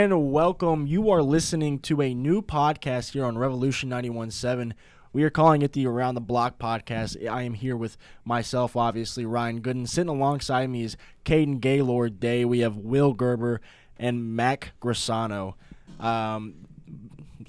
[0.00, 0.86] and welcome.
[0.86, 4.72] You are listening to a new podcast here on Revolution 91.7.
[5.12, 7.28] We are calling it the Around the Block podcast.
[7.28, 9.86] I am here with myself, obviously, Ryan Gooden.
[9.86, 12.46] Sitting alongside me is Kaden Gaylord Day.
[12.46, 13.60] We have Will Gerber
[13.98, 15.56] and Mac Grisano.
[15.98, 16.54] Um,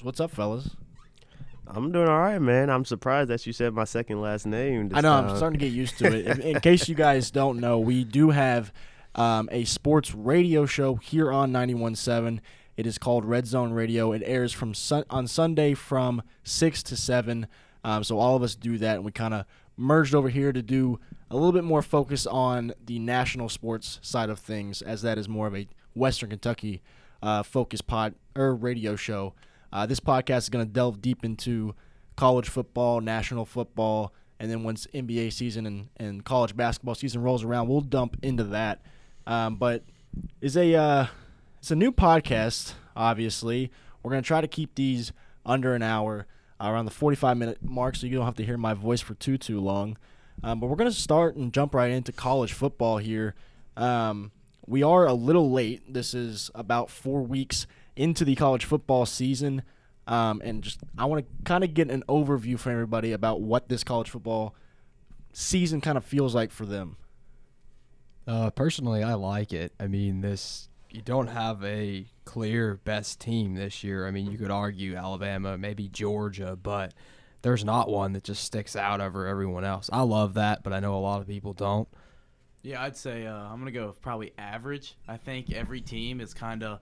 [0.01, 0.71] what's up, fellas?
[1.65, 2.69] I'm doing all right, man.
[2.69, 4.91] I'm surprised that you said my second last name.
[4.93, 5.29] I know, time.
[5.29, 6.27] I'm starting to get used to it.
[6.39, 8.73] In, in case you guys don't know, we do have
[9.15, 12.39] um, a sports radio show here on 91.7.
[12.77, 14.11] It is called Red Zone Radio.
[14.11, 17.47] It airs from sun- on Sunday from 6 to 7.
[17.83, 19.45] Um, so all of us do that, and we kind of
[19.77, 24.29] merged over here to do a little bit more focus on the national sports side
[24.29, 26.81] of things, as that is more of a Western Kentucky
[27.21, 29.33] uh, focus pod or radio show.
[29.73, 31.73] Uh, this podcast is going to delve deep into
[32.15, 37.43] college football, national football, and then once NBA season and, and college basketball season rolls
[37.43, 38.81] around, we'll dump into that.
[39.27, 39.83] Um, but
[40.41, 41.07] it's a uh,
[41.59, 42.73] it's a new podcast.
[42.95, 45.11] Obviously, we're gonna try to keep these
[45.45, 46.27] under an hour,
[46.59, 49.13] uh, around the 45 minute mark, so you don't have to hear my voice for
[49.15, 49.97] too too long.
[50.43, 53.35] Um, but we're gonna start and jump right into college football here.
[53.77, 54.31] Um,
[54.65, 55.93] we are a little late.
[55.93, 59.63] This is about four weeks into the college football season.
[60.07, 63.69] Um, and just I want to kind of get an overview for everybody about what
[63.69, 64.55] this college football
[65.33, 66.97] season kind of feels like for them.
[68.31, 69.73] Uh, personally, I like it.
[69.77, 74.07] I mean, this you don't have a clear best team this year.
[74.07, 76.93] I mean, you could argue Alabama, maybe Georgia, but
[77.41, 79.89] there's not one that just sticks out over everyone else.
[79.91, 81.89] I love that, but I know a lot of people don't.
[82.61, 84.95] Yeah, I'd say uh, I'm gonna go probably average.
[85.09, 86.79] I think every team is kind of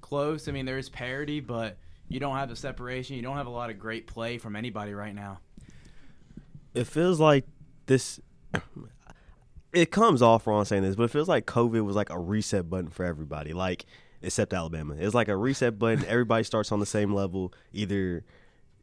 [0.00, 0.48] close.
[0.48, 1.76] I mean, there is parity, but
[2.08, 3.16] you don't have the separation.
[3.16, 5.40] You don't have a lot of great play from anybody right now.
[6.72, 7.44] It feels like
[7.84, 8.18] this.
[9.76, 12.70] It comes off wrong saying this, but it feels like COVID was like a reset
[12.70, 13.84] button for everybody, like
[14.22, 14.94] except Alabama.
[14.98, 16.02] It's like a reset button.
[16.06, 17.52] Everybody starts on the same level.
[17.74, 18.24] Either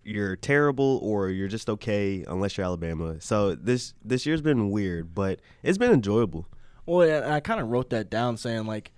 [0.04, 3.20] you're terrible or you're just okay, unless you're Alabama.
[3.22, 6.46] So this this year's been weird, but it's been enjoyable.
[6.86, 8.92] Well, yeah, I kind of wrote that down saying like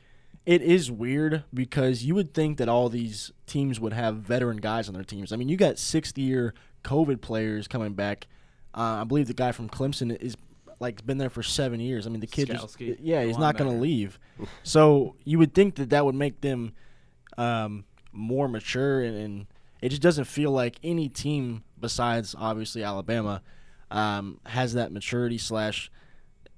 [0.45, 4.89] it is weird because you would think that all these teams would have veteran guys
[4.89, 5.31] on their teams.
[5.31, 6.53] I mean, you got 60 year
[6.83, 8.27] COVID players coming back.
[8.73, 10.35] Uh, I believe the guy from Clemson is
[10.85, 12.05] like been there for seven years.
[12.05, 13.81] I mean, the kid just yeah, he's not going to linebacker.
[13.81, 14.19] leave.
[14.63, 16.73] so you would think that that would make them
[17.37, 19.47] um, more mature, and, and
[19.81, 23.41] it just doesn't feel like any team besides obviously Alabama
[23.89, 25.91] um, has that maturity slash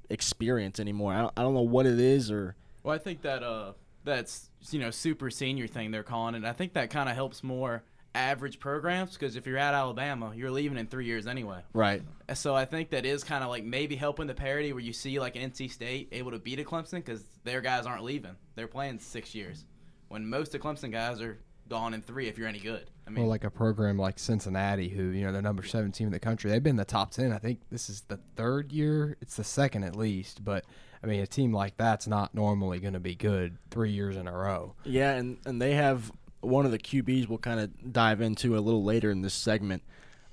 [0.10, 1.14] experience anymore.
[1.14, 2.56] I don't, I don't know what it is or.
[2.84, 3.74] Well, I think that uh,
[4.04, 6.44] that's you know super senior thing they're calling it.
[6.44, 7.84] I think that kind of helps more
[8.18, 11.62] average programs because if you're at Alabama, you're leaving in three years anyway.
[11.74, 12.02] Right.
[12.34, 15.20] So I think that is kind of like maybe helping the parity where you see
[15.20, 18.36] like an NC State able to beat a Clemson because their guys aren't leaving.
[18.56, 19.66] They're playing six years,
[20.08, 21.38] when most of Clemson guys are
[21.70, 22.90] gone in three if you're any good.
[23.06, 26.08] I mean, Well, like a program like Cincinnati, who you know they're number seven team
[26.08, 26.50] in the country.
[26.50, 27.32] They've been in the top ten.
[27.32, 29.16] I think this is the third year.
[29.22, 30.44] It's the second at least.
[30.44, 30.66] But
[31.04, 34.28] I mean, a team like that's not normally going to be good three years in
[34.28, 34.76] a row.
[34.84, 36.12] Yeah, and, and they have
[36.42, 39.84] one of the QBs we'll kind of dive into a little later in this segment,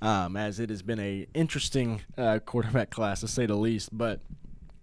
[0.01, 3.89] um, as it has been a interesting uh, quarterback class to say the least.
[3.91, 4.21] But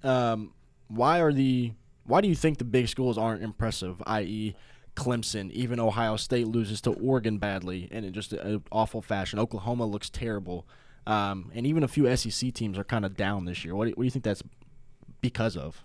[0.03, 0.53] um,
[0.89, 1.73] why are the
[2.05, 4.03] why do you think the big schools aren't impressive?
[4.07, 4.57] I.e.,
[4.97, 9.39] Clemson, even Ohio State loses to Oregon badly and in just an awful fashion.
[9.39, 10.67] Oklahoma looks terrible,
[11.07, 13.75] um, and even a few SEC teams are kind of down this year.
[13.75, 14.43] What do, what do you think that's
[15.21, 15.83] because of?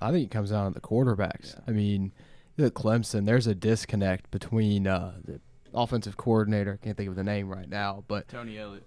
[0.00, 1.58] I think it comes down to the quarterbacks.
[1.66, 2.12] I mean, you look
[2.58, 3.26] at Clemson.
[3.26, 5.40] There's a disconnect between uh, the
[5.74, 6.78] offensive coordinator.
[6.80, 8.84] I can't think of the name right now, but Tony Elliott.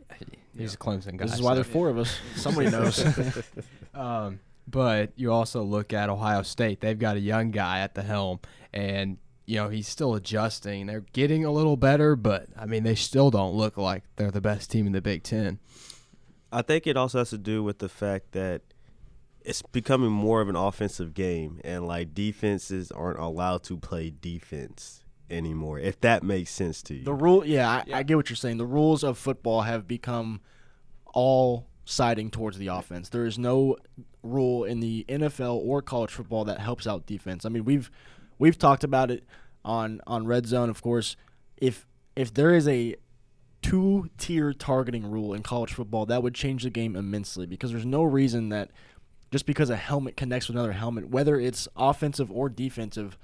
[0.56, 1.26] he's a Clemson guy.
[1.26, 2.18] This is why so- there's four of us.
[2.36, 3.04] Somebody knows.
[3.94, 6.80] Um, but you also look at Ohio State.
[6.80, 8.40] They've got a young guy at the helm,
[8.72, 10.86] and you know he's still adjusting.
[10.86, 14.40] They're getting a little better, but I mean they still don't look like they're the
[14.40, 15.58] best team in the Big Ten.
[16.50, 18.62] I think it also has to do with the fact that
[19.44, 25.02] it's becoming more of an offensive game, and like defenses aren't allowed to play defense
[25.30, 25.78] anymore.
[25.78, 27.04] If that makes sense to you.
[27.04, 27.96] The rule, yeah, I, Yeah.
[27.98, 28.58] I get what you're saying.
[28.58, 30.40] The rules of football have become
[31.14, 33.08] all siding towards the offense.
[33.08, 33.76] There is no
[34.22, 37.44] rule in the NFL or college football that helps out defense.
[37.44, 37.90] I mean, we've
[38.38, 39.24] we've talked about it
[39.64, 41.16] on on red zone, of course.
[41.56, 42.96] If if there is a
[43.62, 47.86] two tier targeting rule in college football, that would change the game immensely because there's
[47.86, 48.70] no reason that
[49.32, 53.16] just because a helmet connects with another helmet, whether it's offensive or defensive,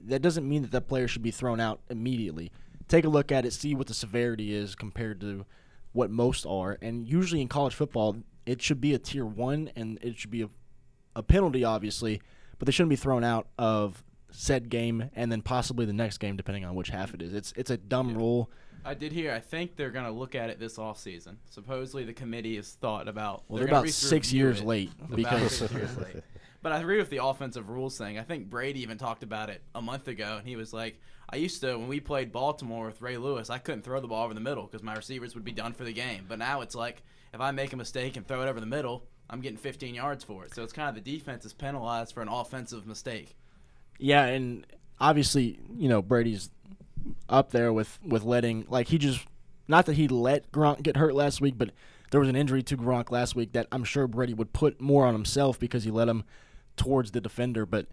[0.00, 2.50] that doesn't mean that that player should be thrown out immediately.
[2.88, 5.44] Take a look at it, see what the severity is compared to
[5.92, 6.78] what most are.
[6.80, 8.16] And usually in college football,
[8.46, 10.48] it should be a tier one and it should be a,
[11.14, 12.22] a penalty, obviously,
[12.58, 16.36] but they shouldn't be thrown out of said game and then possibly the next game
[16.36, 17.34] depending on which half it is.
[17.34, 18.50] It's it's a dumb rule.
[18.84, 19.32] I did hear.
[19.32, 21.38] I think they're gonna look at it this off season.
[21.50, 23.44] Supposedly, the committee has thought about.
[23.48, 24.66] Well, they're, gonna about six years it.
[24.66, 26.22] late About because six years late.
[26.62, 28.18] But I agree with the offensive rules thing.
[28.18, 31.36] I think Brady even talked about it a month ago, and he was like, "I
[31.36, 34.34] used to when we played Baltimore with Ray Lewis, I couldn't throw the ball over
[34.34, 36.26] the middle because my receivers would be done for the game.
[36.28, 37.02] But now it's like
[37.34, 40.22] if I make a mistake and throw it over the middle, I'm getting 15 yards
[40.22, 40.54] for it.
[40.54, 43.34] So it's kind of the defense is penalized for an offensive mistake.
[43.98, 44.66] Yeah, and
[45.00, 46.50] obviously, you know, Brady's
[47.28, 49.26] up there with with letting like he just
[49.68, 51.70] not that he let Gronk get hurt last week, but
[52.10, 55.06] there was an injury to Gronk last week that I'm sure Brady would put more
[55.06, 56.24] on himself because he let him
[56.76, 57.86] towards the defender, but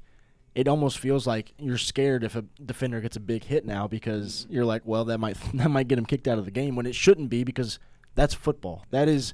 [0.55, 4.47] it almost feels like you're scared if a defender gets a big hit now because
[4.49, 6.85] you're like, well, that might that might get him kicked out of the game when
[6.85, 7.79] it shouldn't be because
[8.15, 8.85] that's football.
[8.91, 9.33] That is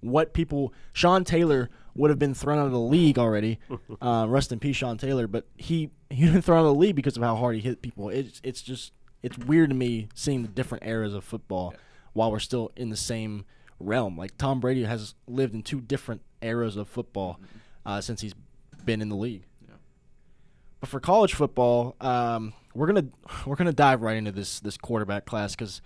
[0.00, 0.72] what people.
[0.92, 3.58] Sean Taylor would have been thrown out of the league already.
[4.02, 5.26] uh, rest in peace, Sean Taylor.
[5.26, 7.82] But he he been thrown out of the league because of how hard he hit
[7.82, 8.08] people.
[8.08, 8.92] It's it's just
[9.24, 11.80] it's weird to me seeing the different eras of football Yeah.
[12.12, 13.44] while we're still in the same
[13.80, 14.16] realm.
[14.18, 17.40] Like Tom Brady has lived in two different eras of football
[17.86, 18.34] uh, since he's
[18.84, 19.44] been in the league.
[19.66, 19.74] Yeah.
[20.80, 23.06] But for college football, um, we're gonna
[23.46, 25.80] we're gonna dive right into this this quarterback class because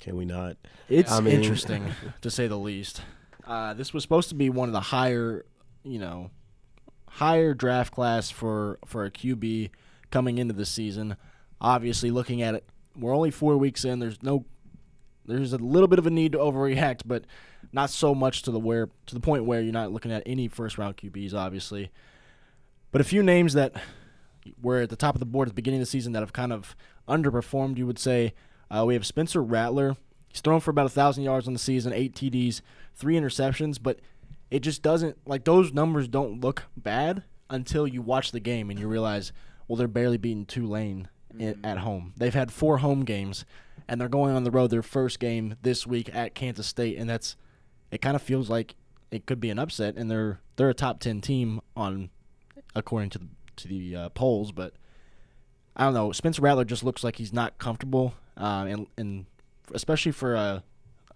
[0.00, 0.56] Can we not?
[0.88, 1.92] it's I mean- interesting
[2.22, 3.02] to say the least.
[3.46, 5.44] Uh, this was supposed to be one of the higher,
[5.84, 6.30] you know,
[7.08, 9.70] higher draft class for for a QB
[10.10, 11.16] coming into the season.
[11.62, 12.64] Obviously, looking at it,
[12.98, 14.00] we're only four weeks in.
[14.00, 14.44] There's no,
[15.24, 17.24] there's a little bit of a need to overreact, but
[17.72, 20.48] not so much to the where to the point where you're not looking at any
[20.48, 21.90] first round QBs, obviously.
[22.90, 23.74] But a few names that
[24.60, 26.32] were at the top of the board at the beginning of the season that have
[26.32, 26.76] kind of
[27.08, 28.34] underperformed, you would say.
[28.70, 29.96] Uh, we have Spencer Rattler.
[30.28, 32.60] He's thrown for about a thousand yards on the season, eight TDs,
[32.94, 34.00] three interceptions, but
[34.50, 38.78] it just doesn't like those numbers don't look bad until you watch the game and
[38.80, 39.32] you realize,
[39.68, 41.08] well, they're barely beating Tulane
[41.40, 42.12] i at home.
[42.16, 43.44] They've had four home games,
[43.88, 47.08] and they're going on the road their first game this week at Kansas State, and
[47.08, 47.36] that's
[47.90, 48.00] it.
[48.00, 48.74] Kind of feels like
[49.10, 52.10] it could be an upset, and they're they're a top ten team on
[52.74, 54.74] according to the to the uh, polls, but
[55.76, 56.12] I don't know.
[56.12, 59.26] Spencer Rattler just looks like he's not comfortable, uh, and and
[59.72, 60.62] especially for a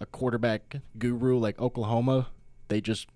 [0.01, 2.29] a quarterback guru like Oklahoma,
[2.69, 3.09] they just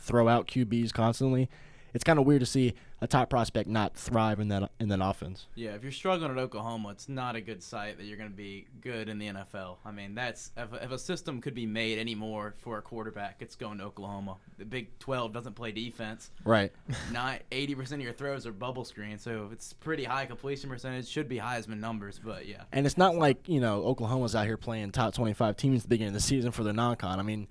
[0.00, 1.48] throw out QBs constantly.
[1.94, 5.00] It's kind of weird to see a top prospect not thrive in that in that
[5.02, 5.46] offense.
[5.54, 8.36] Yeah, if you're struggling at Oklahoma, it's not a good sight that you're going to
[8.36, 9.76] be good in the NFL.
[9.84, 13.56] I mean, that's if, if a system could be made anymore for a quarterback, it's
[13.56, 14.36] going to Oklahoma.
[14.58, 16.30] The Big 12 doesn't play defense.
[16.44, 16.72] Right.
[17.12, 21.08] Not 80% of your throws are bubble screen, so it's pretty high completion percentage.
[21.08, 22.62] Should be Heisman numbers, but yeah.
[22.72, 25.88] And it's not like, you know, Oklahoma's out here playing top 25 teams at the
[25.88, 27.18] beginning of the season for the non con.
[27.18, 27.48] I mean,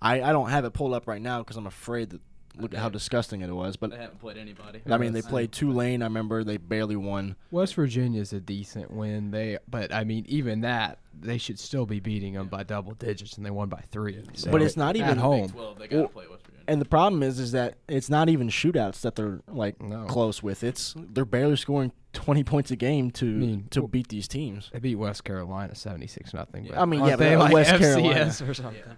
[0.00, 2.20] I, I don't have it pulled up right now because I'm afraid that
[2.60, 3.76] look at how disgusting it was.
[3.76, 4.80] But They haven't played anybody.
[4.88, 6.02] I mean, they played Tulane.
[6.02, 7.36] I remember they barely won.
[7.50, 9.30] West Virginia's a decent win.
[9.30, 13.36] They, but I mean, even that, they should still be beating them by double digits,
[13.36, 14.22] and they won by three.
[14.34, 15.42] So But it's not even at home.
[15.42, 16.64] Big 12, they got to Well, play West Virginia.
[16.68, 20.04] And the problem is, is that it's not even shootouts that they're like No.
[20.04, 20.62] close with.
[20.62, 24.68] It's they're barely scoring 20 points a game to mean, to w- beat these teams.
[24.72, 26.70] They beat West Carolina seventy six nothing.
[26.76, 28.34] I mean, yeah, but they like West FCS Carolina.
[28.46, 28.82] or something.
[28.86, 28.92] Yeah.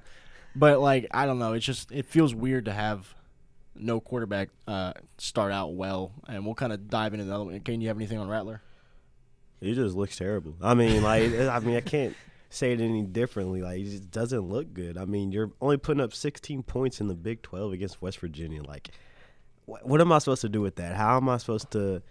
[0.57, 1.53] But like, I don't know.
[1.53, 3.15] It's just it feels weird to have
[3.75, 6.13] no quarterback uh, start out well.
[6.29, 7.61] And we'll kind of dive into the other one.
[7.61, 8.63] Can you have anything on Rattler?
[9.61, 10.55] He just looks terrible.
[10.61, 12.17] I mean, like, I mean, I can't
[12.49, 13.63] say it any differently.
[13.63, 14.97] Like, he just doesn't look good.
[14.97, 18.63] I mean, you're only putting up 16 points in the Big 12 against West Virginia.
[18.63, 18.91] Like,
[19.67, 20.97] what, what am I supposed to do with that?
[20.97, 22.03] How am I supposed to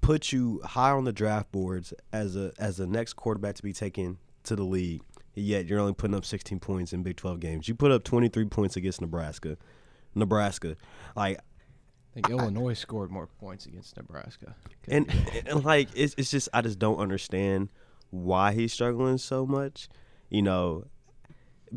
[0.00, 3.72] put you high on the draft boards as a as the next quarterback to be
[3.72, 5.02] taken to the league?
[5.34, 7.68] Yet you're only putting up 16 points in Big 12 games.
[7.68, 9.56] You put up 23 points against Nebraska.
[10.18, 10.76] Nebraska,
[11.16, 14.54] like I think Illinois scored more points against Nebraska.
[14.88, 15.10] and,
[15.46, 17.68] and like it's it's just I just don't understand
[18.10, 19.88] why he's struggling so much.
[20.30, 20.84] You know,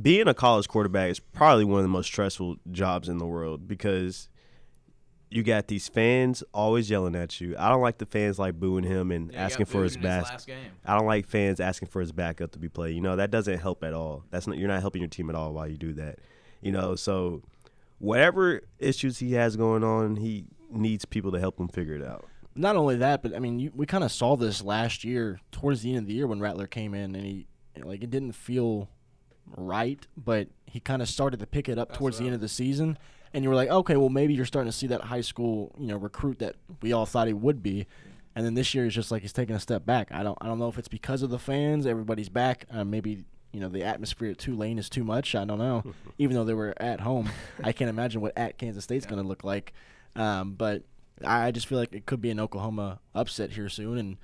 [0.02, 3.68] being a college quarterback is probably one of the most stressful jobs in the world
[3.68, 4.30] because
[5.30, 7.56] you got these fans always yelling at you.
[7.58, 10.24] I don't like the fans like booing him and Yeah, asking for his in back.
[10.26, 10.72] last game.
[10.86, 12.96] I don't like fans asking for his backup to be played.
[12.96, 14.26] You know, that doesn't help at all.
[14.30, 16.20] That's not you're not helping your team at all while you do that.
[16.62, 17.42] You know, so
[18.02, 22.28] whatever issues he has going on, he needs people to help him figure it out.
[22.56, 25.84] Not only that, but I mean, you, we kind of saw this last year towards
[25.84, 28.90] the end of the year when Rattler came in, and he like it didn't feel
[29.56, 32.36] right, but he kind of started to pick it up That's towards what the end
[32.36, 32.98] of the season,
[33.34, 35.88] and you were like, okay, well maybe you're starting to see that high school you
[35.88, 37.88] know recruit that we all thought he would be,
[38.36, 40.12] and then this year is just like he's taking a step back.
[40.12, 43.24] I don't I don't know if it's because of the fans, everybody's back, uh, maybe.
[43.54, 45.36] You know the atmosphere at Tulane is too much.
[45.36, 45.84] I don't know.
[46.18, 47.30] Even though they were at home,
[47.64, 49.12] I can't imagine what at Kansas State's Yeah.
[49.12, 49.74] going to look like.
[50.16, 50.84] Um, but
[51.26, 54.18] I I just feel like it could be an Oklahoma upset here soon, and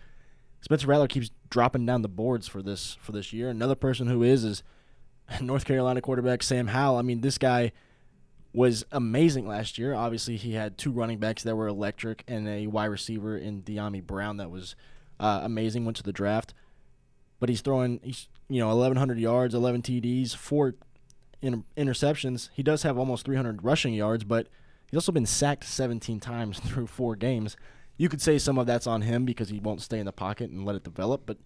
[0.61, 3.49] Spencer Rattler keeps dropping down the boards for this for this year.
[3.49, 4.63] Another person who is is
[5.41, 6.97] North Carolina quarterback Sam Howell.
[6.97, 7.73] I mean, this guy
[8.53, 9.93] was amazing last year.
[9.93, 14.01] Obviously, he had two running backs that were electric and a wide receiver in Dyami
[14.01, 14.75] Brown that was
[15.19, 15.83] uh, amazing.
[15.85, 16.53] Went to the draft,
[17.39, 20.75] but he's throwing he's you know 1100 yards, 11 TDs, four
[21.41, 22.49] inter- interceptions.
[22.53, 24.47] He does have almost 300 rushing yards, but
[24.89, 27.57] he's also been sacked 17 times through four games.
[27.97, 30.51] You could say some of that's on him because he won't stay in the pocket
[30.51, 31.37] and let it develop, but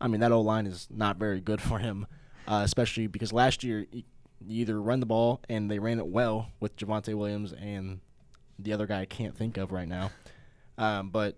[0.00, 2.06] I mean that O line is not very good for him,
[2.46, 4.02] uh, especially because last year you
[4.46, 8.00] either run the ball and they ran it well with Javonte Williams and
[8.58, 10.10] the other guy I can't think of right now,
[10.78, 11.36] um, but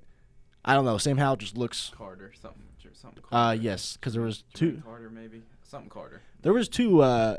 [0.64, 0.98] I don't know.
[0.98, 1.92] Sam Howell just looks.
[1.96, 2.64] Carter, something,
[2.96, 3.22] something.
[3.26, 3.60] Uh, Carter.
[3.62, 4.82] yes, because there was Jermaine two.
[4.84, 6.22] Carter, maybe something Carter.
[6.42, 7.02] There was two.
[7.02, 7.36] Uh,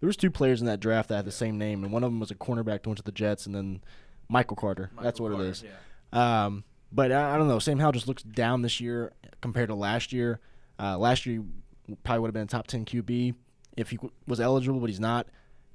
[0.00, 2.10] there was two players in that draft that had the same name, and one of
[2.10, 3.82] them was a cornerback that went to the Jets, and then
[4.28, 4.90] Michael Carter.
[5.02, 5.64] That's what Michael it Carter, is.
[6.12, 6.44] Yeah.
[6.46, 7.58] Um, but I, I don't know.
[7.58, 10.40] Sam Howell just looks down this year compared to last year.
[10.78, 11.42] Uh, last year
[11.86, 13.34] he probably would have been a top ten QB
[13.76, 15.26] if he was eligible, but he's not.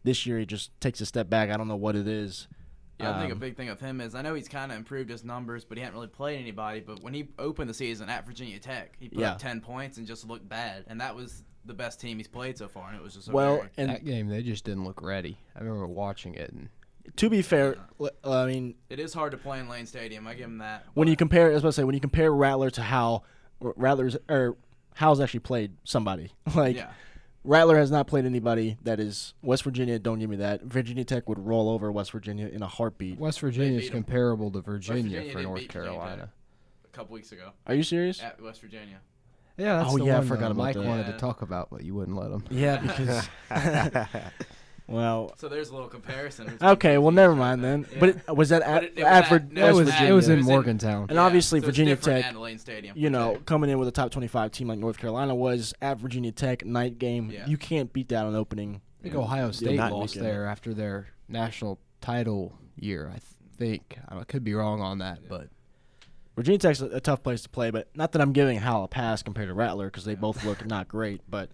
[0.03, 1.49] This year he just takes a step back.
[1.49, 2.47] I don't know what it is.
[2.99, 4.77] Yeah, I think a Um, big thing of him is I know he's kind of
[4.77, 6.79] improved his numbers, but he hadn't really played anybody.
[6.79, 9.31] But when he opened the season at Virginia Tech, he put Yeah.
[9.33, 12.57] up ten points and just looked bad, and that was the best team he's played
[12.57, 14.85] so far, and it was just a Well, very- and that game, they just didn't
[14.85, 15.37] look ready.
[15.55, 16.69] I remember watching it, and
[17.17, 17.75] to be fair,
[18.23, 20.25] I mean it is hard to play in Lane Stadium.
[20.27, 20.85] I give him that.
[20.93, 23.25] when you compare, as I was about to say when you compare Rattler to Howell,
[23.61, 24.55] R- Rattler's or
[24.93, 26.77] Howell's actually played somebody like.
[26.77, 26.91] yeah,
[27.45, 29.99] Rattler has not played anybody that is West Virginia.
[29.99, 30.63] Don't give me that.
[30.63, 33.19] Virginia Tech would roll over West Virginia in a heartbeat.
[33.19, 34.03] West Virginia is beat 'em.
[34.03, 35.99] comparable to Virginia, Virginia for North beat Virginia Tech.
[36.01, 36.29] Carolina.
[36.83, 38.21] a couple weeks ago Are you serious?
[38.23, 38.99] at West Virginia.
[39.57, 40.83] Yeah, that's Oh, the yeah, I forgot uh, about Mike that.
[40.85, 41.13] wanted Yeah.
[41.13, 42.43] to talk about, but you wouldn't let him.
[42.49, 43.29] Yeah, because
[44.87, 46.57] well, So there's a little comparison.
[46.61, 47.85] okay, well, never mind then.
[47.91, 47.99] Yeah.
[47.99, 49.91] But it, was that at, But it- it was at, at- no, It was, it
[49.91, 51.07] was in It was in- Morgantown.
[51.09, 52.25] And obviously so Virginia Tech,
[52.59, 52.97] Stadium.
[52.97, 53.45] you know, Tech.
[53.45, 56.99] coming in with a top twenty-five team like North Carolina was at Virginia Tech night
[56.99, 57.31] game.
[57.31, 57.47] Yeah.
[57.47, 58.81] You can't beat that on opening.
[58.99, 60.25] I think Ohio State lost weekend.
[60.25, 63.11] there after their national title year.
[63.13, 63.19] I
[63.57, 65.47] think I could be wrong on that, but
[66.35, 68.87] Virginia Tech's a, a tough place to play, but not that I'm giving Howell a
[68.87, 70.19] pass compared to Rattler because they Yeah.
[70.19, 71.21] both look not great.
[71.29, 71.49] But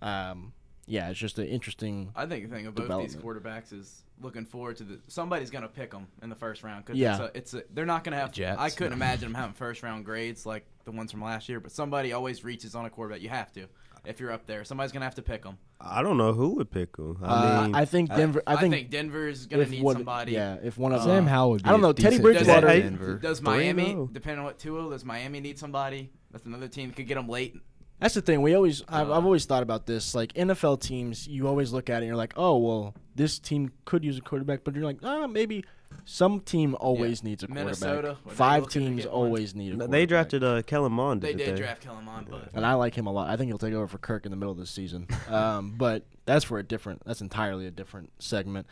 [0.00, 0.52] um,
[0.86, 2.10] yeah, it's just an interesting.
[2.14, 5.68] I think the thing of both these quarterbacks is looking forward to the somebody's gonna
[5.68, 7.14] pick them in the first round because Yeah.
[7.14, 8.32] it's, a, it's a, they're not gonna have.
[8.32, 8.60] Jets.
[8.60, 11.72] I couldn't imagine them having first round grades like the ones from last year, but
[11.72, 13.22] somebody always reaches on a quarterback.
[13.22, 13.66] You have to
[14.04, 14.64] if you're up there.
[14.64, 15.56] Somebody's gonna have to pick them.
[15.80, 17.18] I don't know who would pick them.
[17.22, 18.42] I Uh, mean, I think Denver.
[18.46, 20.32] I think, Denver's gonna if need one- somebody.
[20.32, 22.68] Yeah, if one of Sam uh, Howell would be I don't know, Teddy decent Bridgewater-
[22.68, 23.14] fit in Hey, Denver.
[23.18, 24.08] Does Miami, oh.
[24.12, 26.10] depending on what Tua, does Miami need somebody?
[26.30, 27.56] That's another team that could get them late.
[28.00, 28.42] That's the thing.
[28.42, 30.14] We always, I've, Uh, I've always thought about this.
[30.14, 33.72] Like NFL teams, you always look at it and you're like, oh well, this team
[33.84, 35.64] could use a quarterback, but you're like, ah, maybe
[36.04, 38.24] some team always needs a Minnesota, quarterback.
[38.26, 39.26] when they Five looking to teams get one.
[39.26, 39.70] always need a.
[39.76, 39.90] Quarterback.
[39.92, 41.22] They drafted uh, Kellen Mond.
[41.22, 43.30] They didn't did draft Kellen Mond, but and I like him a lot.
[43.30, 45.06] I think he'll take over for Kirk in the middle of the season.
[45.30, 47.02] Um, but that's for a different.
[47.06, 48.66] That's entirely a different segment.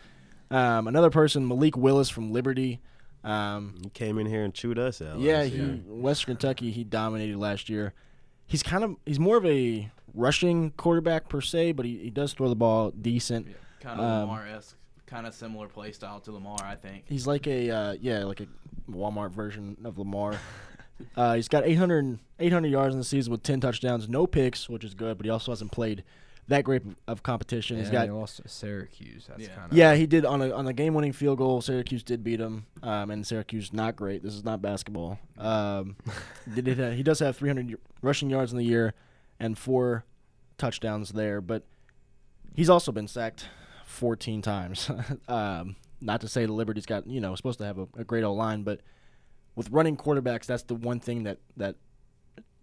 [0.51, 2.81] Um, another person, Malik Willis from Liberty.
[3.25, 5.19] Um, He came in here and chewed us out.
[5.21, 5.81] yeah, last he year.
[5.87, 6.71] Western Kentucky.
[6.73, 7.95] He dominated last year.
[8.53, 12.35] He's kind of he's more of a rushing quarterback per se, but he, he does
[12.35, 13.47] throw the ball decent.
[13.81, 17.05] kind of Um, Lamar esque, kind of similar play style to Lamar, I think.
[17.09, 18.47] He's like a uh, yeah, like a
[18.91, 20.35] Walmart version of Lamar.
[21.17, 24.85] uh, he's got 800, 800 yards in the season with ten touchdowns, no picks, which
[24.85, 25.17] is good.
[25.17, 26.05] But he also hasn't played
[26.49, 27.77] that great of competition.
[27.77, 29.27] Yeah, he's got they lost to Syracuse.
[29.29, 29.55] That's Yeah.
[29.55, 31.61] kind of yeah, he did on a on a game winning field goal.
[31.63, 34.23] Syracuse did beat him, um, and Syracuse not great.
[34.23, 35.19] This is not basketball.
[35.39, 35.97] Um,
[36.55, 38.95] did it, uh, he does have 300 rushing yards in the year
[39.39, 40.05] and four
[40.59, 41.65] touchdowns there, but
[42.55, 43.47] he's also been sacked
[43.87, 44.91] 14 times.
[45.29, 48.25] um, not to say the Liberty's got you know supposed to have a, a great
[48.25, 48.81] O line, but
[49.55, 51.77] with running quarterbacks, that's the one thing that that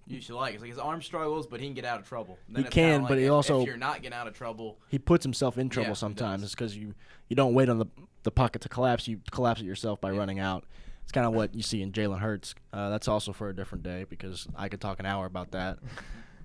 [0.09, 0.53] You should like.
[0.55, 2.37] It's like his arm struggles, but he can get out of trouble.
[2.47, 4.97] He can, kinda but he if, also- if you're not getting out of trouble, he
[4.99, 6.51] puts himself in trouble Yeah, sometimes does.
[6.51, 6.95] because you
[7.27, 7.85] you don't wait on the
[8.23, 9.07] the pocket to collapse.
[9.07, 10.17] You collapse it yourself by Yeah.
[10.17, 10.65] running out.
[11.03, 12.53] It's kind of what you see in Jalen Hurts.
[12.73, 15.77] Uh, that's also for a different day because I could talk an hour about that.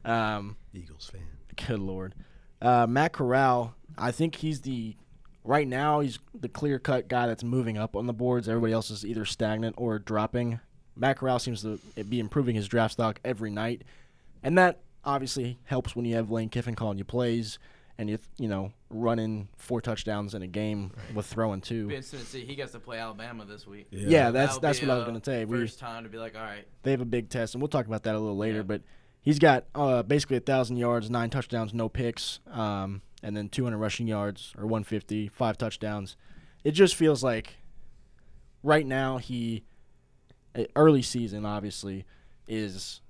[0.04, 1.22] Um, Eagles fan.
[1.66, 2.14] good lord,
[2.60, 3.74] uh, Matt Corral.
[3.96, 4.96] I think he's the
[5.44, 8.46] right now he's the clear cut guy that's moving up on the boards.
[8.46, 10.60] Everybody else is either stagnant or dropping.
[10.96, 13.82] Matt Corral seems to be improving his draft stock every night,
[14.42, 17.58] and that obviously helps when you have Lane Kiffin calling you plays
[17.98, 21.88] and you you know running four touchdowns in a game with throwing two.
[21.88, 22.44] be interesting to see.
[22.44, 23.86] He gets to play Alabama this week.
[23.90, 25.44] Yeah, that's That'll that's what I was gonna say.
[25.44, 27.68] We First time to be like, all right, they have a big test, and we'll
[27.68, 28.58] talk about that a little later.
[28.58, 28.62] Yeah.
[28.62, 28.82] But
[29.20, 33.78] he's got uh, basically a thousand yards, nine touchdowns, no picks, um, and then 200
[33.78, 36.16] rushing yards or 150, five touchdowns.
[36.62, 37.54] It just feels like
[38.62, 39.64] right now he
[40.76, 42.04] early season obviously
[42.48, 43.00] is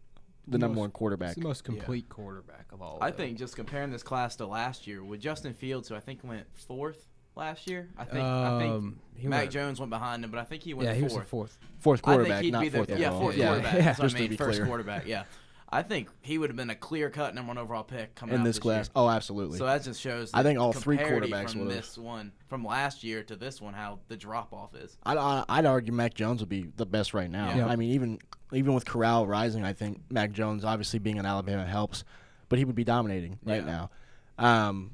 [0.47, 1.35] the number Most- one quarterback.
[1.37, 2.99] The most complete quarterback of all.
[3.01, 3.27] I of them.
[3.27, 6.47] think just comparing this class to last year with Justin Fields, who I think went
[6.55, 7.89] fourth last year.
[7.97, 10.63] I think I think Um, he Mac went- Jones went behind him, but I think
[10.63, 11.29] he went Yeah, he was the fourth.
[11.29, 11.59] fourth.
[11.79, 13.75] Fourth I think quarterback, he'd not be the fourth yeah fourth Yeah, quarterback.
[13.75, 13.81] yeah.
[13.85, 14.31] That's what Just I to mean.
[14.31, 14.67] be First clear.
[14.67, 15.07] quarterback.
[15.07, 15.25] Yeah,
[15.69, 18.43] I think he would have been a clear cut number one overall pick coming in
[18.43, 18.87] out this class.
[18.87, 18.93] Year.
[18.95, 19.59] Oh, absolutely.
[19.59, 20.31] So that just shows.
[20.33, 21.75] I think all three quarterbacks from would've.
[21.77, 24.97] this one from last year to this one, how the drop off is.
[25.05, 27.55] I'd, I- I'd argue Mac Jones would be the best right now.
[27.57, 27.67] Yeah.
[27.67, 28.19] I mean, even
[28.53, 32.05] even with Corral rising, I think Mac Jones, obviously being in Alabama, helps,
[32.49, 33.89] but he would be dominating right Yeah.
[34.39, 34.69] now.
[34.69, 34.93] Um,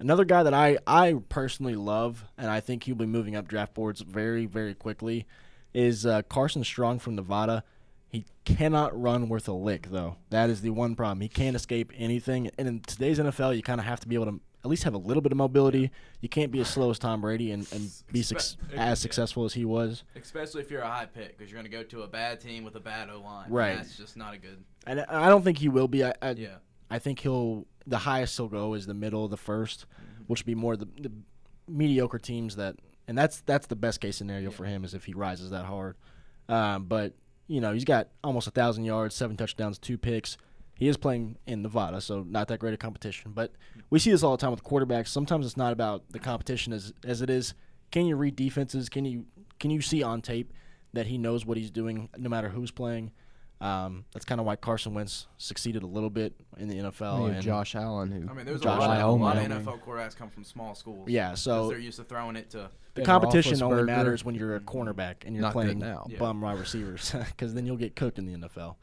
[0.00, 3.74] another guy that I, I personally love, and I think he'll be moving up draft
[3.74, 5.26] boards very, very quickly,
[5.72, 7.62] is uh, Carson Strong from Nevada.
[8.08, 10.16] He cannot run worth a lick, though.
[10.30, 11.20] That is the one problem.
[11.20, 12.50] He can't escape anything.
[12.56, 14.94] And in today's NFL, you kind of have to be able to at least have
[14.94, 15.90] a little bit of mobility.
[16.20, 19.54] You can't be as slow as Tom Brady and, and be Expe- as successful as
[19.54, 20.02] he was.
[20.14, 22.64] Especially if you're a high pick, because you're going to go to a bad team
[22.64, 23.50] with a bad O line.
[23.50, 23.76] Right.
[23.76, 24.64] That's just not a good.
[24.86, 26.04] And I I don't think he will be.
[26.04, 26.56] I, I, Yeah.
[26.90, 29.84] I think he'll the highest he'll go is the middle of the 1st
[30.26, 31.12] which would be more the, the
[31.68, 32.76] mediocre teams that,
[33.08, 35.96] and that's that's the best case scenario for him is if he rises that hard.
[36.48, 37.14] Um, but
[37.46, 40.36] you know he's got almost a thousand yards, seven touchdowns, two picks.
[40.74, 43.32] He is playing in Nevada, so not that great a competition.
[43.32, 43.52] But
[43.88, 45.08] we see this all the time with quarterbacks.
[45.08, 47.54] Sometimes it's not about the competition as as it is.
[47.90, 48.88] Can you read defenses?
[48.88, 49.24] Can you
[49.58, 50.52] can you see on tape
[50.92, 53.12] that he knows what he's doing no matter who's playing?
[53.58, 57.14] Um, that's kind of why Carson Wentz succeeded a little bit in the NFL.
[57.16, 59.40] I mean, and Josh Allen, who I mean, there's a lot, of, a lot of
[59.40, 59.50] Wyoming.
[59.64, 61.08] NFL quarterbacks come from small schools.
[61.08, 62.68] Yeah, 'cause so they're used to throwing it to.
[62.94, 66.06] the competition only matters when you're a cornerback and you're Not playing now.
[66.18, 68.76] Bum wide receivers because then you'll get cooked in the NFL.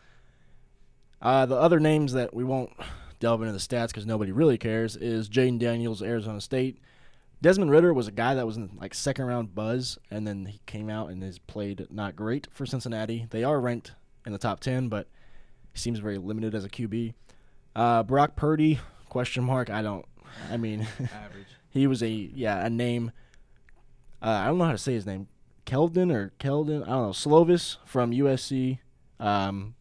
[1.22, 2.72] Uh, the other names that we won't
[3.20, 6.80] delve into the stats because nobody really cares is Jayden Daniels, Arizona State.
[7.42, 10.62] Desmond Ridder was a guy that was in like second round buzz, and then he
[10.66, 13.28] came out and has played not great for Cincinnati.
[13.30, 13.94] They are ranked
[14.26, 15.08] in the top ten, but
[15.72, 17.14] he seems very limited as a QB.
[17.76, 19.70] Uh, Brock Purdy, question mark.
[19.70, 20.06] I don't.
[20.52, 21.48] I mean, Average.
[21.70, 23.12] he was a yeah a name.
[24.22, 25.28] Uh, I don't know how to say his name.
[25.66, 26.84] Keldon or Keldon.
[26.84, 27.10] I don't know.
[27.10, 28.80] Slovis from USC.
[29.20, 29.76] Um,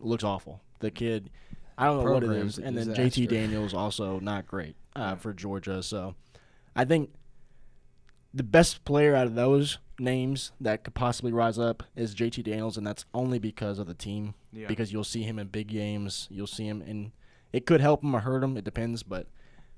[0.00, 0.60] looks awful.
[0.80, 1.30] The kid.
[1.76, 2.58] I don't know what it is.
[2.58, 3.22] And then disaster.
[3.22, 5.82] JT Daniels also not great uh, for Georgia.
[5.82, 6.14] So
[6.74, 7.10] I think
[8.34, 12.76] the best player out of those names that could possibly rise up is JT Daniels,
[12.76, 14.34] and that's only because of the team.
[14.52, 14.66] Yeah.
[14.68, 16.26] Because you'll see him in big games.
[16.30, 17.12] You'll see him in.
[17.52, 18.56] It could help him or hurt him.
[18.56, 19.26] It depends, but.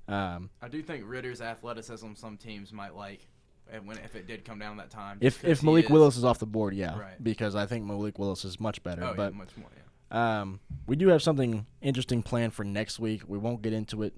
[0.09, 3.29] Um, I do think Ridder's athleticism some teams might like,
[3.73, 5.19] and when if it did come down that time.
[5.21, 7.23] If if Malik is- Willis is off the board, yeah, Right.
[7.23, 9.05] because I think Malik Willis is much better.
[9.05, 9.69] Oh but yeah, much more.
[10.11, 10.41] Yeah.
[10.41, 13.23] um, we do have something interesting planned for next week.
[13.29, 14.13] We won't get into it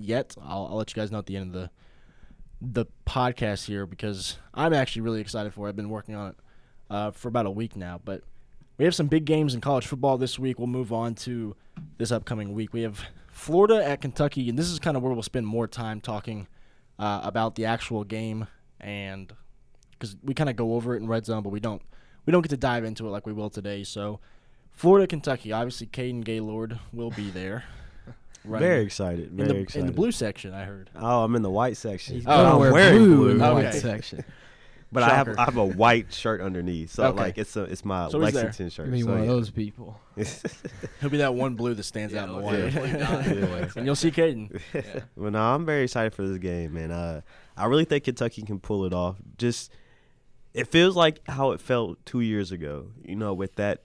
[0.00, 0.34] yet.
[0.42, 1.70] I'll, I'll let you guys know at the end of the
[2.60, 5.70] the podcast here because I'm actually really excited for it.
[5.70, 6.36] I've been working on it
[6.90, 8.00] uh, for about a week now.
[8.04, 8.22] But
[8.78, 10.58] we have some big games in college football this week.
[10.58, 11.56] We'll move on to
[11.98, 12.72] this upcoming week.
[12.72, 16.00] We have Florida at Kentucky, and this is kind of where we'll spend more time
[16.00, 16.46] talking
[16.98, 18.46] uh, about the actual game
[18.80, 19.32] and
[19.92, 21.82] because we kind of go over it in red zone, but we don't
[22.24, 23.84] we don't get to dive into it like we will today.
[23.84, 24.20] So,
[24.72, 25.52] Florida, Kentucky.
[25.52, 27.64] Obviously, Kaden Gaylord will be there.
[28.46, 29.30] Running Very excited.
[29.30, 29.80] in Very the excited.
[29.80, 30.54] in the blue section.
[30.54, 30.90] I heard.
[30.96, 32.14] Oh, I'm in the white section.
[32.16, 33.28] He's Oh, I'm wear wearing blue, blue.
[33.30, 33.64] in the Okay.
[33.64, 34.24] white section.
[34.92, 37.18] but I have I have a white shirt underneath, so Okay.
[37.18, 38.44] like it's a it's my So he's there.
[38.44, 38.86] Lexington shirt.
[38.86, 40.00] I mean, so one of those people.
[41.00, 42.72] He'll be that one blue that stands Yeah, out in the white.
[42.72, 43.68] Yeah.
[43.76, 44.60] and you'll see Kaden.
[44.72, 44.82] Yeah.
[45.16, 46.90] Well, no, I'm very excited for this game, man.
[46.92, 47.20] Uh,
[47.56, 49.16] I really think Kentucky can pull it off.
[49.38, 49.72] Just
[50.54, 52.88] it feels like how it felt two years ago.
[53.04, 53.82] You know, with that.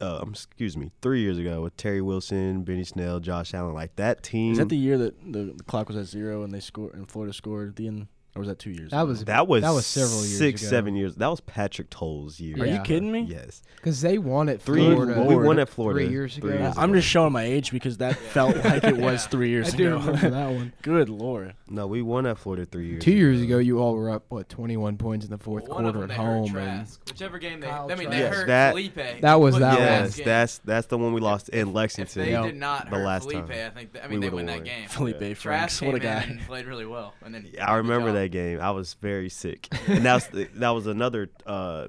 [0.00, 3.96] Uh, um, excuse me, three years ago with Terry Wilson, Benny Snell, Josh Allen, like
[3.96, 4.52] that team.
[4.52, 7.06] Is that the year that the, the clock was at zero and they scored and
[7.10, 8.06] Florida scored at the end,
[8.40, 8.90] or was that two years?
[8.90, 9.06] That ago?
[9.08, 10.70] was that was that was several years six, ago.
[10.70, 11.14] seven years.
[11.16, 12.56] That was Patrick Towles' year.
[12.62, 12.82] Are you Yeah.
[12.82, 13.20] kidding me?
[13.22, 14.84] Yes, because they won at three.
[14.94, 15.22] Florida.
[15.22, 16.48] We won at Florida three years ago.
[16.48, 19.28] Three years I'm just showing my age because that felt like it was Yeah.
[19.30, 19.98] three years I do ago.
[20.06, 20.72] remember that one.
[20.82, 21.54] Good lord.
[21.68, 23.04] No, we won at Florida three years.
[23.04, 25.84] Two years ago, you all were up what 21 points in the fourth Well, one
[25.86, 27.00] of quarter them at they hurt home, and Trask.
[27.08, 28.10] Whichever game they, Kyle I mean, Trask.
[28.10, 29.20] they Yes, hurt that- Feleipe.
[29.20, 29.86] That was Put that him one.
[29.88, 30.24] last Yes, game.
[30.26, 32.22] that's that's the one we lost in If Lexington.
[32.24, 33.50] they did not The hurt last Feleipe, time.
[33.50, 33.92] I think.
[33.92, 34.64] Th- I We mean, they would've win that won.
[34.64, 34.88] game.
[34.88, 35.34] Feleipe Yeah.
[35.34, 36.22] Franks, Trask what came a guy.
[36.22, 38.60] and played really well, and then I remember that game.
[38.60, 41.88] I was very sick, and that was that was another uh,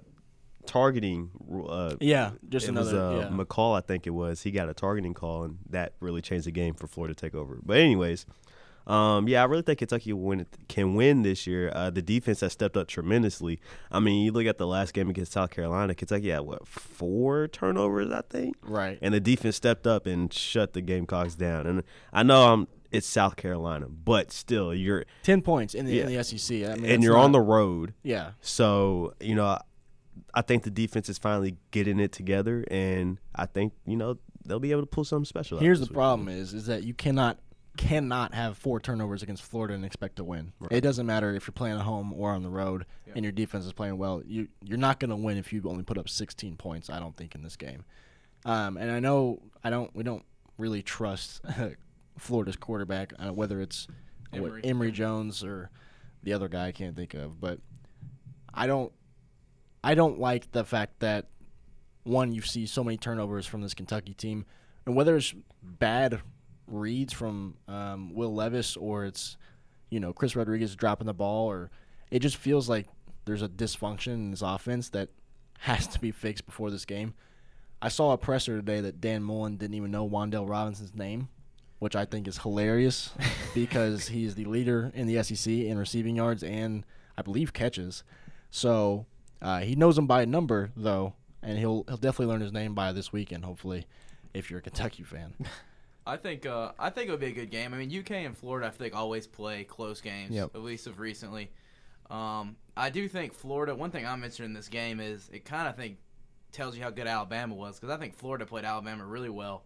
[0.65, 1.31] targeting.
[1.67, 3.05] Uh, Yeah, just it was another.
[3.05, 3.29] uh, yeah.
[3.29, 4.41] McCall, I think it was.
[4.43, 7.35] He got a targeting call, and that really changed the game for Florida to take
[7.35, 7.59] over.
[7.63, 8.25] But anyways,
[8.87, 11.71] um, yeah, I really think Kentucky win, can win this year.
[11.73, 13.59] Uh, the defense has stepped up tremendously.
[13.91, 15.93] I mean, you look at the last game against South Carolina.
[15.93, 18.57] Kentucky had what four turnovers, I think.
[18.63, 18.97] right.
[19.01, 21.67] and the defense stepped up and shut the Gamecocks down.
[21.67, 26.03] And I know I'm it's South Carolina, but still you're Ten points in the, Yeah.
[26.07, 27.93] in the SEC, I mean, and you're on the road.
[28.03, 28.31] yeah.
[28.41, 29.57] So you know,
[30.33, 34.59] I think the defense is finally getting it together, and I think you know they'll
[34.59, 35.57] be able to pull something special.
[35.57, 35.93] out Here's the week.
[35.93, 37.39] problem: is is that you cannot
[37.77, 40.51] cannot have four turnovers against Florida and expect to win.
[40.59, 40.73] Right.
[40.73, 43.13] It doesn't matter if you're playing at home or on the road, Yeah.
[43.15, 44.21] and your defense is playing well.
[44.25, 46.89] You you're not going to win if you only put up 16 points.
[46.89, 47.85] I don't think in this game.
[48.43, 49.95] Um, and I know I don't.
[49.95, 50.25] We don't
[50.57, 51.41] really trust
[52.17, 53.87] Florida's quarterback, uh, whether it's
[54.31, 54.61] what, Emory.
[54.63, 55.69] Emory Jones or
[56.23, 57.59] the other guy I can't think of, but
[58.53, 58.91] I don't.
[59.83, 61.27] I don't like the fact that
[62.03, 64.45] one you see so many turnovers from this Kentucky team,
[64.85, 66.21] and whether it's bad
[66.67, 69.37] reads from um, Will Levis or it's
[69.89, 71.71] you know Chris Rodriguez dropping the ball, or
[72.11, 72.87] it just feels like
[73.25, 75.09] there's a dysfunction in this offense that
[75.59, 77.13] has to be fixed before this game.
[77.81, 81.29] I saw a presser today that Dan Mullen didn't even know Wan'Dale Robinson's name,
[81.81, 83.09] which I think is hilarious
[83.55, 86.85] because he's the leader in the SEC in receiving yards and
[87.17, 88.03] I believe catches.
[88.51, 89.07] So
[89.41, 92.91] uh, he knows him by number though, and he'll he'll definitely learn his name by
[92.91, 93.45] this weekend.
[93.45, 93.87] Hopefully,
[94.31, 95.33] if you're a Kentucky fan.
[96.05, 97.73] I think uh, I think it would be a good game.
[97.73, 100.35] I mean, UK and Florida, I think always play close games.
[100.35, 100.51] Yep.
[100.53, 101.49] At least of recently.
[102.11, 103.73] Um, I do think Florida.
[103.73, 105.97] One thing I mentioned in this game is it kind of think
[106.51, 109.63] tells you how good Alabama was because I think Florida played Alabama really well.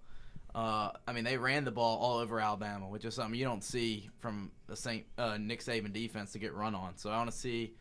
[0.56, 3.63] Uh, I mean, they ran the ball all over Alabama, which is something you don't
[3.63, 6.96] see from the Saint uh, Nick Saban defense to get run on.
[6.96, 7.74] So I want to see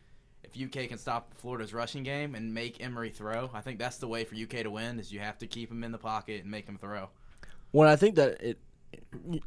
[0.43, 3.49] if UK can stop Florida's rushing game and make Emory throw.
[3.53, 5.85] I think that's the way for UK to win is you have to keep him
[5.85, 7.07] in the pocket and make him throw.
[7.71, 8.59] Well, I think that it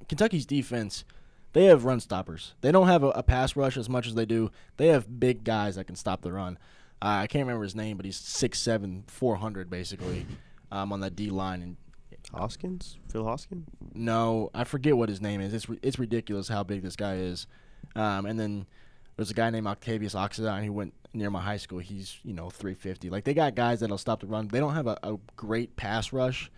[0.08, 1.04] Kentucky's defense,
[1.52, 2.54] they have run stoppers.
[2.62, 4.50] They don't have a, a pass rush as much as they do.
[4.78, 6.58] They have big guys that can stop the run.
[7.00, 10.26] Uh, I can't remember his name, but he's 6'7", 400 basically
[10.72, 11.62] um, on that D line.
[11.62, 11.76] And
[12.34, 13.66] Hoskins, Phil Hoskins.
[13.94, 15.54] no, I forget what his name is.
[15.54, 17.46] It's ri- it's ridiculous how big this guy is.
[17.96, 18.66] Um, and then
[19.16, 21.78] there's a guy named Octavious Oxendine who went near my high school.
[21.78, 23.08] He's you know 350.
[23.10, 24.48] Like they got guys that'll stop the run.
[24.48, 26.50] They don't have a, a great pass rush.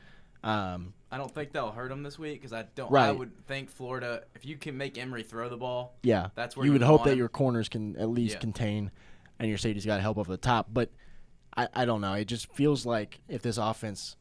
[0.42, 2.88] Um, I don't think that'll hurt them this week because I don't.
[2.90, 3.18] I Right.
[3.18, 6.70] would think Florida, if you can make Emory throw the ball, Yeah, That's where you
[6.70, 7.18] you would would hope want that him.
[7.18, 8.40] your corners can at least Yeah.
[8.40, 8.90] contain,
[9.38, 10.68] and your safety's got to help over the top.
[10.72, 10.90] But
[11.56, 12.14] I, I don't know.
[12.14, 14.16] It just feels like if this offense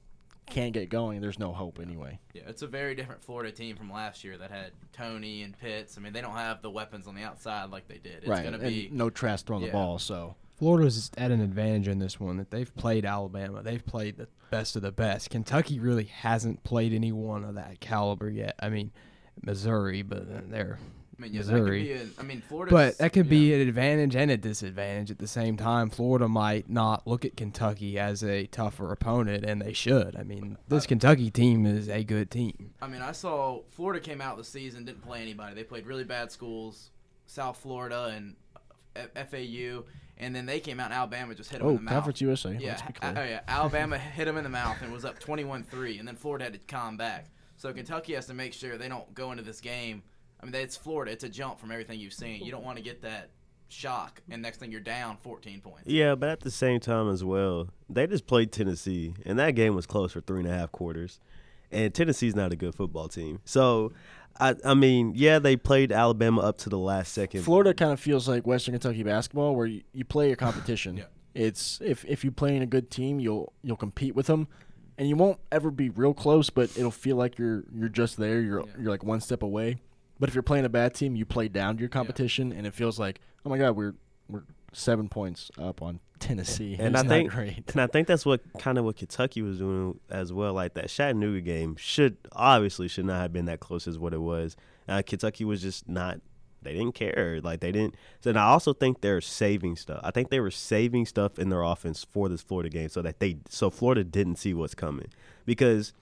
[0.49, 2.19] can't get going, there's no hope anyway.
[2.33, 5.97] yeah, it's a very different Florida team from last year that had Toney and Pitts.
[5.97, 8.17] I mean, they don't have the weapons on the outside like they did.
[8.19, 9.99] It's right, gonna and be no Trask throwing the ball.
[9.99, 13.63] So Florida's at an advantage in this one that they've played Alabama.
[13.63, 15.29] They've played the best of the best.
[15.29, 18.55] Kentucky really hasn't played anyone of that caliber yet.
[18.59, 18.91] I mean,
[19.41, 20.79] Missouri, but they're
[21.19, 21.87] I mean, yeah, Missouri.
[21.87, 22.71] That could be a, I mean, Florida.
[22.71, 25.89] But that could be an advantage and a disadvantage at the same time.
[25.89, 30.15] Florida might not look at Kentucky as a tougher opponent, and they should.
[30.15, 32.73] I mean, this Kentucky team is a good team.
[32.81, 35.55] I mean, I saw Florida came out the season didn't play anybody.
[35.55, 36.91] They played really bad schools,
[37.25, 38.35] South Florida and
[38.95, 39.83] FAU,
[40.17, 41.93] and then they came out and Alabama just hit them oh, in the mouth.
[41.95, 42.57] Conference USA.
[42.59, 43.23] Yeah, let's be uh, clear.
[43.23, 43.41] oh, yeah.
[43.47, 46.59] Alabama hit them in the mouth and was up 21-3, and then Florida had to
[46.59, 47.25] come back.
[47.57, 50.03] So Kentucky has to make sure they don't go into this game.
[50.41, 51.11] I mean, it's Florida.
[51.11, 52.43] It's a jump from everything you've seen.
[52.43, 53.29] You don't want to get that
[53.67, 55.83] shock, and next thing you're down 14 points.
[55.85, 59.75] Yeah, but at the same time as well, they just played Tennessee, and that game
[59.75, 61.19] was close for three and a half quarters.
[61.71, 63.91] And Tennessee's not a good football team, so
[64.39, 67.43] I, I mean, yeah, they played Alabama up to the last second.
[67.43, 70.97] Florida kind of feels like Western Kentucky basketball, where you, you play your competition.
[70.97, 71.03] Yeah.
[71.35, 74.47] It's if if you play in a good team, you'll you'll compete with them,
[74.97, 78.41] and you won't ever be real close, but it'll feel like you're you're just there.
[78.41, 78.73] You're Yeah.
[78.81, 79.77] you're like one step away.
[80.19, 82.73] But if you're playing a bad team, you play down to your competition, and it
[82.73, 83.93] feels like oh my god, we're
[84.27, 86.75] we're seven points up on Tennessee.
[86.77, 87.71] And it's I think- great.
[87.71, 90.53] And I think that's what kind of what Kentucky was doing as well.
[90.53, 94.21] Like that Chattanooga game should obviously should not have been that close as what it
[94.21, 94.55] was.
[94.87, 96.19] Uh, Kentucky was just not.
[96.61, 97.39] They didn't care.
[97.41, 97.95] Like they didn't.
[98.25, 100.01] And I also think they're saving stuff.
[100.03, 103.19] I think they were saving stuff in their offense for this Florida game, so that
[103.19, 105.07] they so Florida didn't see what's coming
[105.45, 105.93] because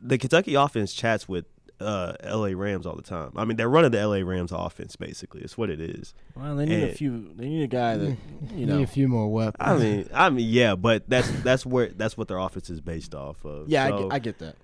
[0.00, 1.44] the Kentucky offense chats with
[1.82, 2.54] uh, L.A.
[2.54, 3.32] Rams all the time.
[3.36, 4.22] I mean, they're running the L.A.
[4.22, 5.42] Rams offense basically.
[5.42, 6.14] It's what it is.
[6.34, 7.32] Well, they need a few.
[7.34, 8.16] They need a guy that
[8.54, 9.56] you Need a few more weapons.
[9.60, 13.14] I mean, I mean, yeah, but that's that's where that's what their offense is based
[13.14, 13.68] off of.
[13.68, 14.56] Yeah, I, get, I get that.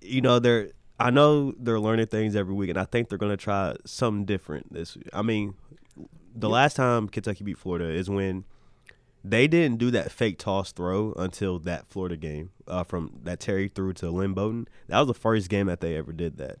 [0.00, 3.36] you know, they're I know they're learning things every week, and I think they're gonna
[3.36, 4.96] try something different this.
[5.12, 5.54] I mean,
[6.34, 8.44] the last time Kentucky beat Florida is when
[9.24, 13.68] they didn't do that fake toss throw until that Florida game uh, from that Terry
[13.68, 14.68] threw to Lynn Bowden.
[14.88, 16.58] That was the first game that they ever did that.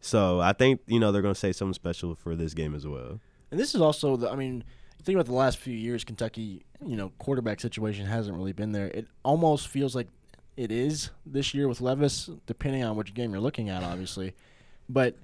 [0.00, 3.20] So I think you know they're gonna say something special for this game as well.
[3.50, 4.30] And this is also the.
[4.30, 4.64] I mean,
[5.02, 6.04] think about the last few years.
[6.04, 8.86] Kentucky, you know, quarterback situation hasn't really been there.
[8.88, 10.08] It almost feels like
[10.56, 14.34] it is this year with Levis, depending on which game you're looking at, obviously.
[14.88, 15.14] but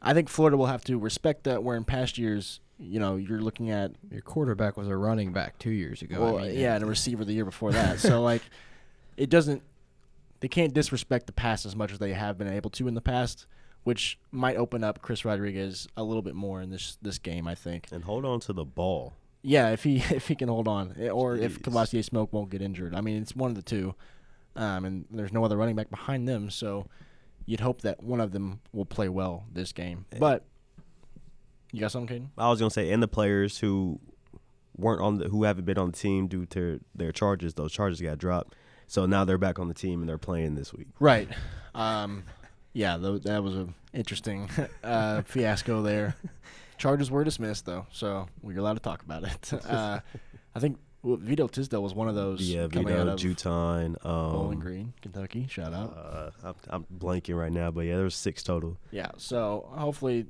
[0.00, 1.62] I think Florida will have to respect that.
[1.62, 5.58] Where in past years, you know, you're looking at Your quarterback was a running back
[5.58, 6.20] two years ago.
[6.20, 8.00] well, I mean, yeah, and a receiver the year before that.
[8.00, 8.42] so like,
[9.16, 9.62] it doesn't.
[10.40, 13.00] They can't disrespect the past as much as they have been able to in the
[13.00, 13.46] past,
[13.84, 17.46] which might open up Chris Rodriguez a little bit more in this this game.
[17.46, 17.88] I think.
[17.92, 19.14] And hold on to the ball.
[19.42, 21.72] Yeah, if he if he can hold on, eh, or if Jeez.
[21.72, 22.94] Kavosiey Smoke won't get injured.
[22.94, 23.94] I mean, it's one of the two,
[24.56, 26.86] um, and there's no other running back behind them, so
[27.46, 30.06] you'd hope that one of them will play well this game.
[30.18, 30.44] But
[31.72, 32.28] you got something, Kaden?
[32.38, 33.98] I was gonna say, and the players who
[34.76, 38.00] weren't on the who haven't been on the team due to their charges, those charges
[38.00, 38.54] got dropped.
[38.86, 40.88] So now they're back on the team and they're playing this week.
[41.00, 41.28] Right.
[41.74, 42.24] Um,
[42.72, 44.48] yeah, tho- that was an interesting
[44.84, 46.16] uh, fiasco there.
[46.78, 49.52] Charges were dismissed though, so we're allowed to talk about it.
[49.68, 50.00] Uh,
[50.54, 53.96] I think well, Vito Tisdale was one of those Yeah, coming out Vito, of Juton,
[54.02, 55.46] Bowling um, Green, Kentucky.
[55.48, 55.96] Shout out.
[55.96, 58.76] uh, I'm, I'm blanking right now, but yeah, there was six total.
[58.90, 60.26] Yeah, so hopefully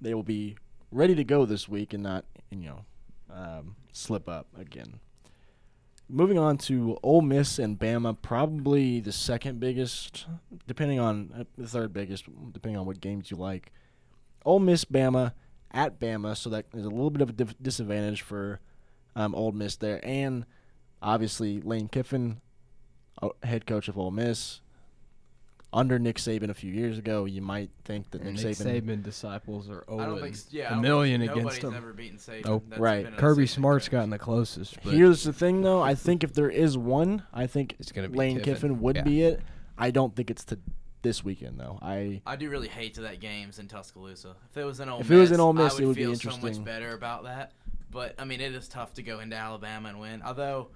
[0.00, 0.56] they will be
[0.90, 2.84] ready to go this week and not, you know,
[3.32, 4.98] um, slip up again.
[6.14, 10.26] Moving on to Ole Miss and Bama, probably the second biggest,
[10.66, 13.72] depending on uh, the third biggest, depending on what games you like.
[14.44, 15.32] Ole Miss, Bama,
[15.70, 18.60] at Bama, so that is a little bit of a dif- disadvantage for
[19.16, 20.44] um, Ole Miss there, and
[21.00, 22.42] obviously Lane Kiffin,
[23.22, 24.60] uh, head coach of Ole Miss,
[25.72, 27.24] under Nick Saban a few years ago.
[27.24, 30.66] You might think that Nick, Nick Saban, Saban disciples are I don't over Yeah, I
[30.66, 31.74] a don't million think against nobody's them.
[31.74, 32.44] ever beaten Saban.
[32.44, 32.64] Nope.
[32.68, 33.04] That's Right.
[33.04, 33.92] been Kirby Saban Smart's coach.
[33.92, 34.82] gotten the closest.
[34.82, 35.80] But Here's the thing, though.
[35.82, 38.54] I think if there is one, I think It's gonna be Lane Kiffin.
[38.54, 39.02] Kiffin, would Yeah.
[39.02, 39.40] be it.
[39.78, 40.58] I don't think it's to
[41.02, 41.78] this weekend though.
[41.82, 44.36] I I do really hate that games in Tuscaloosa.
[44.50, 45.86] If it was in Ole If Miss, it was in Ole Miss, I it would
[45.88, 47.52] would be feel so much better about that.
[47.90, 50.22] But I mean, it is tough to go into Alabama and win.
[50.22, 50.68] Although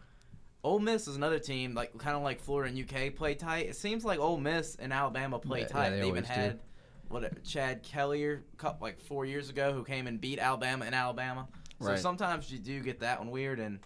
[0.65, 3.67] Ole Miss is another team like kind of like Florida and UK play tight.
[3.67, 5.91] It seems like Ole Miss and Alabama play Yeah, yeah, tight.
[5.91, 6.33] they they even always do.
[6.35, 6.61] had
[7.09, 8.39] what uh, Chad Kelly
[8.81, 11.47] like four years ago who came and beat Alabama in Alabama.
[11.81, 11.99] So Right.
[11.99, 13.81] sometimes you do get that one weird and.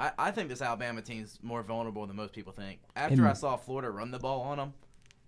[0.00, 2.78] I, I think this Alabama team's more vulnerable than most people think.
[2.94, 4.72] After And- I saw Florida run the ball on them,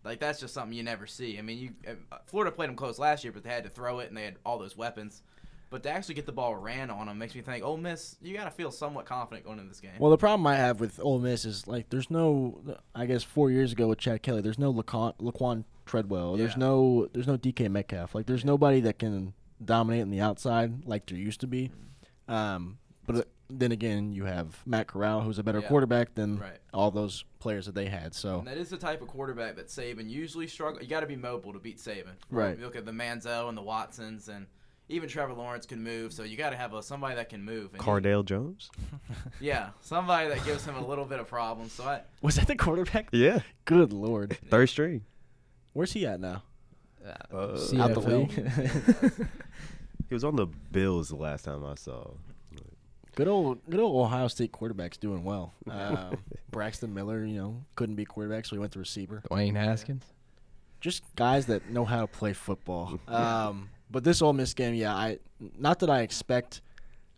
[0.04, 1.37] like that's just something you never see.
[1.40, 1.70] I mean, you
[2.12, 4.22] uh, Florida played them close last year, but they had to throw it and they
[4.22, 5.24] had all those weapons.
[5.70, 8.35] But to actually get the ball ran on them makes me think, Ole Miss, you
[8.37, 9.92] got to feel somewhat confident going into this game.
[10.00, 12.61] well, the problem I have with Ole Miss is like there's no.
[12.94, 16.37] I guess four years ago with Chad Kelly, there's no Laquon, Laquon Treadwell.
[16.37, 17.09] There's no.
[17.12, 18.14] There's no DK Metcalf.
[18.16, 19.33] Like there's nobody that can
[19.64, 21.70] dominate on the outside like there used to be.
[22.28, 25.68] Um, but uh, then again, you have Matt Corral, who's a better Yeah.
[25.68, 26.59] quarterback than Right.
[26.72, 28.14] all those players that they had.
[28.14, 30.80] So And that is the type of quarterback that Saban usually struggle.
[30.83, 32.14] You got to be mobile to beat Saban.
[32.30, 32.56] Right.
[32.59, 34.46] You look at the Manziel and the Watsons, and
[34.90, 36.12] even Trevor Lawrence can move.
[36.12, 37.72] So you got to have a, somebody that can move.
[37.74, 38.70] And you- Cardale Jones.
[39.40, 41.72] yeah, somebody that gives him a little bit of problems.
[41.72, 43.09] So I, was that the quarterback?
[43.12, 45.03] Yeah, Good lord, third string.
[45.72, 46.42] where's he at now?
[47.33, 49.26] Uh, Out the league.
[50.09, 52.11] He was on the Bills the last time I saw.
[53.14, 55.55] Good old, good old Ohio State quarterback's doing well.
[55.70, 56.16] Um,
[56.50, 59.22] Braxton Miller, you know, couldn't be quarterback, so he went to receiver.
[59.31, 60.03] Dwayne Haskins.
[60.81, 62.98] Just guys that know how to play football.
[63.07, 65.18] Um, but this Ole Miss game, yeah, I
[65.59, 66.61] not that I expect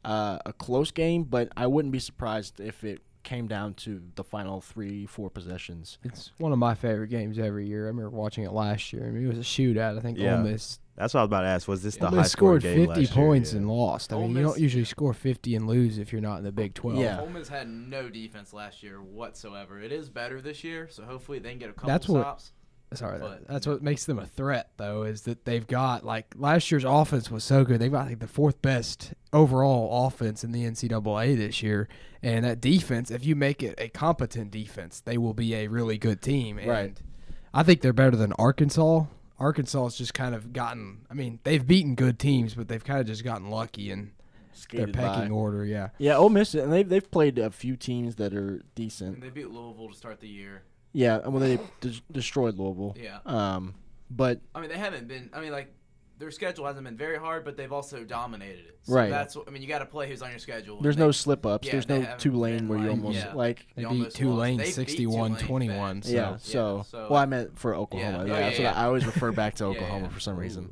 [0.04, 4.24] uh, a close game, but I wouldn't be surprised if it came down to the
[4.24, 5.98] final three, four possessions.
[6.02, 7.84] It's one of my favorite games every year.
[7.84, 9.06] I remember watching it last year.
[9.06, 9.96] I mean, it was a shootout.
[9.96, 10.38] I think Yeah.
[10.38, 11.68] Ole Miss, That's what I was about to ask.
[11.68, 13.24] Was this the Ole high Miss score scored game 50 last year?
[13.24, 13.58] points Yeah.
[13.58, 14.12] and lost.
[14.12, 16.50] I Ole mean, you don't usually score 50 and lose if you're not in the
[16.50, 16.98] Big 12.
[16.98, 17.20] Yeah.
[17.20, 19.80] Ole Miss had no defense last year whatsoever.
[19.80, 22.52] It is better this year, so hopefully they can get a couple That's what- stops.
[22.94, 26.70] Sorry, But- that's what makes them a threat, though, is that they've got like last
[26.70, 27.80] year's offense was so good.
[27.80, 31.88] They've got like the fourth best overall offense in the NCAA this year,
[32.22, 35.98] and that defense, if you make it a competent defense, they will be a really
[35.98, 36.58] good team.
[36.58, 37.00] And Right.
[37.54, 39.04] I think they're better than Arkansas.
[39.38, 40.98] Arkansas has just kind of gotten.
[41.10, 44.12] I mean, they've beaten good teams, but they've kind of just gotten lucky in
[44.70, 45.34] their pecking by.
[45.34, 45.64] order.
[45.64, 45.88] Yeah.
[45.98, 49.20] Yeah, Ole Miss, and they've they've played a few teams that are And decent.
[49.20, 50.62] they beat Louisville to start the year.
[50.92, 52.96] Yeah, and when they des- destroyed Louisville.
[53.00, 53.18] Yeah.
[53.26, 53.74] Um,
[54.10, 55.30] but I mean, they haven't been.
[55.32, 55.72] I mean, like
[56.18, 58.78] their schedule hasn't been very hard, but they've also dominated it.
[58.82, 59.10] So Right.
[59.10, 59.34] That's.
[59.34, 60.80] what I mean, you got to play who's on your schedule.
[60.82, 61.66] there's and no they- slip ups.
[61.66, 63.32] yeah, There's no haven't Tulane where you almost yeah.
[63.32, 64.76] like They You beat Tulane lost.
[64.76, 66.02] They beat 61 Tulane 21.
[66.02, 66.10] So.
[66.12, 66.30] yeah.
[66.32, 68.18] Yeah, So, so- well, I meant for Oklahoma.
[68.18, 68.24] Yeah.
[68.24, 70.10] Yeah, Oh, that's yeah, what I, I always refer back to Yeah, Oklahoma yeah.
[70.12, 70.70] for some reason.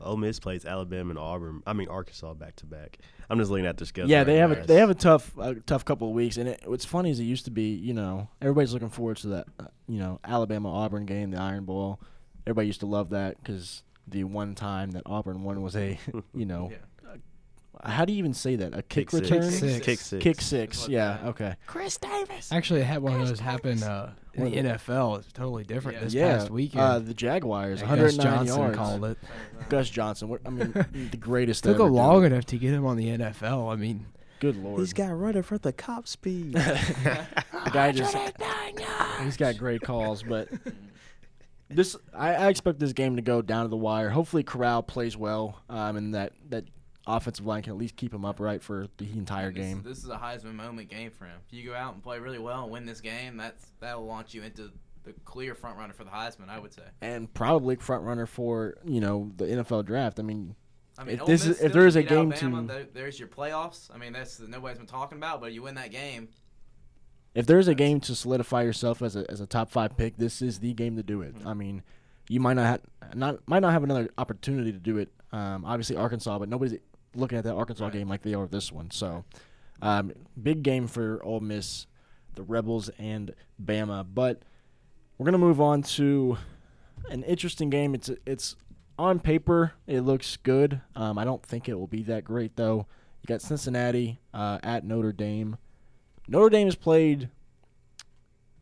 [0.00, 1.62] Ole Miss plays Alabama and Auburn.
[1.66, 2.98] I mean Arkansas back to back.
[3.30, 4.10] I'm just looking at their schedule.
[4.10, 4.60] Yeah, right they have now.
[4.62, 7.20] a they have a tough a tough couple of weeks, and it, what's funny is
[7.20, 10.70] it used to be you know everybody's looking forward to that uh, you know Alabama
[10.72, 12.00] Auburn game, the Iron Bowl.
[12.46, 15.98] Everybody used to love that because the one time that Auburn won was a
[16.34, 16.78] you know Yeah.
[17.84, 18.72] How do you even say that?
[18.74, 19.30] A kick, Kick six.
[19.30, 19.50] return?
[19.50, 19.84] Six.
[19.84, 20.22] Kick six.
[20.22, 20.88] Kick six.
[20.88, 21.18] Yeah.
[21.26, 21.54] Okay.
[21.66, 22.52] Chris Davis.
[22.52, 25.18] Actually, I had one of those happen uh, in the NFL.
[25.20, 26.04] It's totally different Yeah.
[26.04, 26.36] this yeah.
[26.38, 26.80] past weekend.
[26.80, 28.76] Uh, the Jaguars, Yeah, 109 Gus Johnson yards.
[28.76, 29.18] called it.
[29.68, 30.28] Gus Johnson.
[30.28, 30.72] What, I mean,
[31.10, 31.64] the greatest.
[31.64, 32.32] Took ever, him long dude.
[32.32, 33.72] enough to get him on the NFL.
[33.72, 34.06] I mean,
[34.40, 34.80] Good lord.
[34.80, 36.52] He's got running for the cop speed.
[36.54, 38.16] the guy just.
[39.22, 40.48] He's got great calls, but
[41.68, 44.08] this I, I expect this game to go down to the wire.
[44.10, 46.64] Hopefully, Corral plays well, um, and that that
[47.06, 49.82] offensive line can at least keep him upright for the entire This- game.
[49.82, 51.38] This, is a Heisman moment game for him.
[51.48, 54.34] If you go out and play really well and win this game, that's that'll launch
[54.34, 54.70] you into
[55.04, 56.48] the clear front runner for the Heisman.
[56.48, 56.82] I would say.
[57.00, 60.18] and probably front runner for you know the NFL draft.
[60.20, 60.54] I mean,
[60.98, 63.18] I mean, If Ole this Miss is- if there is a game Alabama, to- there's
[63.18, 63.88] your playoffs.
[63.94, 66.28] I mean, that's nobody's been talking about, but you win that game.
[67.34, 70.42] if there's a game to solidify yourself as a as a top five pick, this
[70.42, 71.34] is the game to do it.
[71.46, 71.82] I mean,
[72.28, 72.80] you might not have,
[73.16, 75.08] not might not have another opportunity to do it.
[75.32, 76.78] Um, obviously Arkansas, but nobody's
[77.14, 77.92] looking at that Arkansas Right.
[77.92, 78.90] game like they are this one.
[78.90, 79.24] So,
[79.82, 81.86] um, big game for Ole Miss,
[82.34, 84.06] the Rebels and Bama.
[84.12, 84.42] But
[85.18, 86.38] we're gonna move on to
[87.10, 87.94] an interesting game.
[87.94, 88.56] It's it's
[88.98, 90.80] on paper it looks good.
[90.94, 92.86] Um, I don't think it will be that great though.
[93.22, 95.56] You got Cincinnati uh, at Notre Dame.
[96.28, 97.28] Notre Dame has played,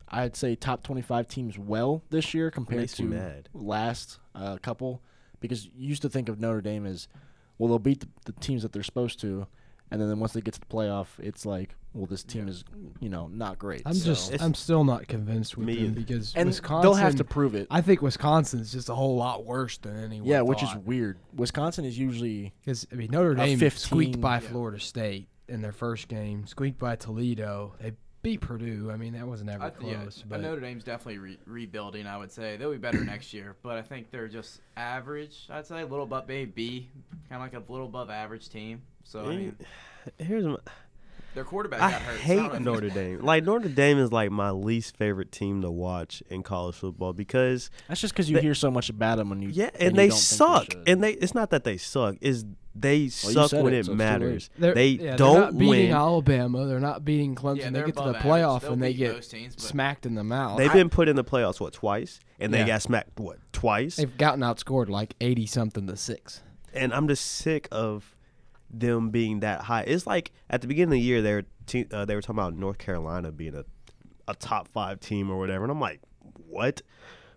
[0.09, 3.49] I'd say, top 25 teams well this year compared to mad.
[3.53, 5.01] last uh, couple.
[5.39, 7.07] Because you used to think of Notre Dame as,
[7.59, 9.45] well, they'll beat the, the teams that they're supposed to,
[9.91, 12.51] and then once they get to the playoff, it's like, well, this team Yeah.
[12.51, 12.63] is,
[12.99, 13.81] you know, not great.
[13.85, 15.93] I'm So- just It's- I'm still not convinced with Me them either.
[15.95, 16.81] because and Wisconsin.
[16.83, 17.67] they'll have to prove it.
[17.71, 20.27] I think Wisconsin's just a whole lot worse than anyone.
[20.27, 20.83] yeah, which is thought.
[20.85, 21.17] weird.
[21.35, 24.39] Wisconsin is usually Because I mean Notre A Dame 15 squeaked by Yeah.
[24.49, 27.73] Florida State in their first game, squeaked by Toledo.
[27.81, 28.89] They beat Purdue.
[28.91, 30.23] I mean that was never I th- yeah, close.
[30.27, 32.05] but but Notre Dame's definitely re- rebuilding.
[32.07, 35.47] I would say they'll be better next year, but I think they're just average.
[35.49, 36.89] I'd say a little above maybe B,
[37.29, 38.81] kind of like a little above average team.
[39.03, 39.55] So I mean,
[40.17, 40.57] Here's my,
[41.35, 42.15] their quarterback I got hurt.
[42.17, 43.19] so I hate know Notre Dame.
[43.21, 47.69] Like Notre Dame is like my least favorite team to watch in college football because
[47.87, 49.91] that's just because you They- hear so much about them when you yeah, when and
[49.91, 50.71] you they suck.
[50.71, 50.83] should.
[50.87, 52.15] and they it's not that they suck.
[52.21, 54.49] Is they you suck when it, it so matters.
[54.57, 55.91] they're, They yeah, they're don't not beating win.
[55.91, 56.65] Alabama.
[56.65, 57.57] They're not beating Clemson.
[57.57, 60.57] Yeah, they get to the playoff and they get teams, smacked in the mouth.
[60.57, 62.67] They've I- been put in the playoffs what twice, and they Yeah.
[62.67, 63.97] got smacked what twice.
[63.97, 66.41] they've gotten outscored like eighty something to six.
[66.73, 68.15] and I'm just sick of
[68.71, 69.81] them being that high.
[69.83, 72.35] It's like at the beginning of the year they were te- uh, they were talking
[72.39, 73.65] about North Carolina being a
[74.27, 76.01] a top five team or whatever, and I'm like,
[76.47, 76.81] what?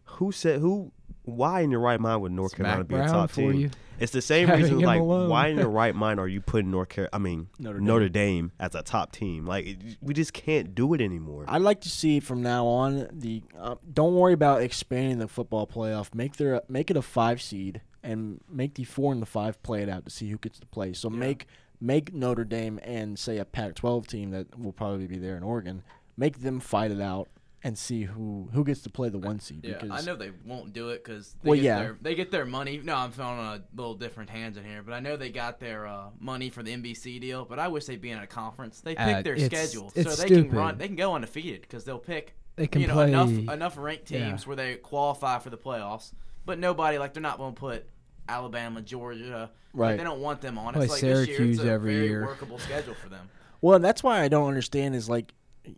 [0.05, 0.93] Who said who?
[1.25, 3.53] Why in your right mind would North Carolina Smack be a top team?
[3.55, 3.71] you.
[4.01, 4.79] It's the same Having reason.
[4.81, 5.29] Like, alone.
[5.31, 7.11] why in your right mind are you putting North Carolina?
[7.13, 8.49] I mean, Notre Notre Dame.
[8.49, 8.53] Dame.
[8.59, 9.47] as a top team.
[9.47, 11.45] Like, it- we just can't do it anymore.
[11.47, 13.43] I'd like to see from now on the.
[13.57, 16.13] Uh, don't worry about expanding the football playoff.
[16.15, 19.83] Make their make it a five seed and make the four and the five play
[19.83, 20.93] it out to see who gets to play.
[20.93, 21.17] So Yeah.
[21.17, 21.47] make
[21.81, 25.83] make Notre Dame and say a Pac-12 team that will probably be there in Oregon.
[26.17, 27.29] Make them fight it out
[27.65, 29.61] and see who who gets to play the one seed.
[29.65, 31.79] Yeah, because I know they won't do it because they Well, get yeah.
[31.79, 32.81] their they get their money.
[32.83, 35.61] No, I'm throwing on a little different hands in here, but I know they got
[35.61, 37.45] their uh, money for the NBC deal.
[37.45, 38.81] But I wish they'd be in a conference.
[38.81, 40.77] They pick Uh, their it's- schedule so it's they can run.
[40.79, 44.11] They can go undefeated because they'll pick They can you know play enough enough ranked
[44.11, 44.29] yeah.
[44.29, 46.13] teams where they qualify for the playoffs.
[46.45, 47.87] But nobody like they're not going to put
[48.29, 49.51] Alabama, Georgia.
[49.75, 49.89] Right.
[49.91, 50.75] Like, they don't want them on.
[50.75, 52.25] Play It's like this year, Syracuse it's a every very year.
[52.27, 53.29] workable schedule for them.
[53.65, 55.35] Well, that's why I don't understand is like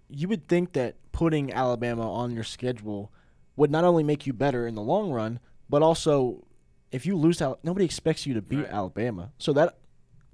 [0.08, 3.12] you would think that putting Alabama on your schedule
[3.56, 6.46] would not only make you better in the long run, but also
[6.92, 8.70] if you lose out, nobody expects you to beat Right.
[8.70, 9.32] Alabama.
[9.36, 9.76] So that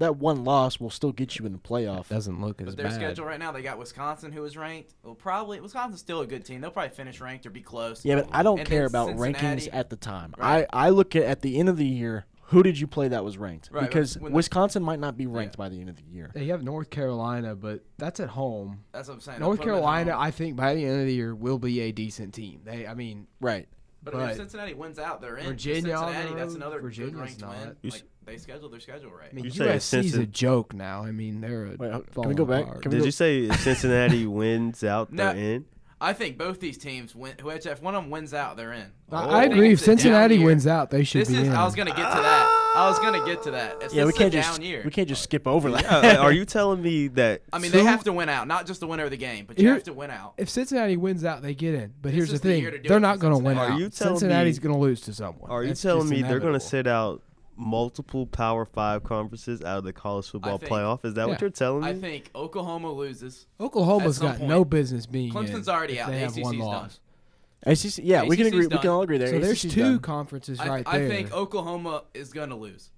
[0.00, 2.08] that one loss will still get you in the playoff.
[2.08, 2.94] Doesn't look as But their bad.
[2.94, 4.94] schedule right now, they got Wisconsin, who is ranked.
[5.04, 6.60] Well, probably Wisconsin's still a good team.
[6.60, 8.04] They'll probably finish ranked or be close.
[8.04, 9.46] Yeah, but I don't And care about Cincinnati.
[9.46, 10.34] rankings at the time.
[10.36, 10.66] Right.
[10.72, 13.24] I, I look at at the end of the year, who did you play that
[13.24, 13.68] was ranked?
[13.70, 16.32] Right, because when Wisconsin might not be ranked by the end of the year.
[16.34, 18.80] They have North Carolina, but that's at home.
[18.92, 19.38] That's what I'm saying.
[19.40, 20.16] North put 'em at Carolina.
[20.18, 22.62] I think by the end of the year will be a decent team.
[22.64, 23.68] They, I mean, Right.
[24.02, 25.46] But, I mean, if Cincinnati wins out, they're in.
[25.46, 27.50] Virginia Cincinnati, that's another Virginia's good ranked not.
[27.58, 27.76] win.
[27.82, 29.28] You Like, they scheduled their schedule right.
[29.30, 31.02] I mean You say USC's a joke now.
[31.04, 32.64] I mean, they're a Wait, uh, can we go back?
[32.80, 35.26] Can we Did go- you say Cincinnati wins out, No.
[35.32, 35.64] they're in?
[36.02, 37.34] I think both these teams win.
[37.42, 38.86] Which if one of them wins out, they're in.
[39.12, 39.28] I, Oh.
[39.30, 39.68] I agree.
[39.72, 41.48] If it's a down Cincinnati wins out, they should This be is.
[41.48, 41.52] in.
[41.52, 42.72] I was gonna get to that.
[42.76, 43.76] I was gonna get to that.
[43.82, 44.82] It's, Yeah, we can't a just year.
[44.84, 45.82] we can't just skip over that.
[45.84, 47.42] Yeah, are you telling me that?
[47.52, 49.44] I mean, two- they have to win out, not just the winner of the game,
[49.46, 50.34] but you Here- have to win out.
[50.38, 51.92] if Cincinnati wins out, they get in.
[52.00, 53.58] But This here's the is the thing: year to do they're not going to win
[53.58, 53.70] out.
[53.72, 55.50] Are you telling Cincinnati's me- going to lose to someone.
[55.50, 57.20] Are you That's telling just me they're going to sit out
[57.60, 61.04] multiple Power Five conferences out of the college football think- playoff?
[61.04, 61.90] Is that what you're telling me?
[61.90, 63.46] I think Oklahoma loses.
[63.60, 66.08] Oklahoma's got point- no business being Clemson's in already out.
[66.08, 66.66] They The have one ACC's done.
[66.66, 67.00] loss.
[67.66, 68.66] ACC, yeah, we can ACC's agree.
[68.68, 69.28] We can all agree there.
[69.28, 69.98] So there's ACC's two done.
[70.00, 71.06] conferences right I there.
[71.06, 72.90] I think Oklahoma is gonna lose.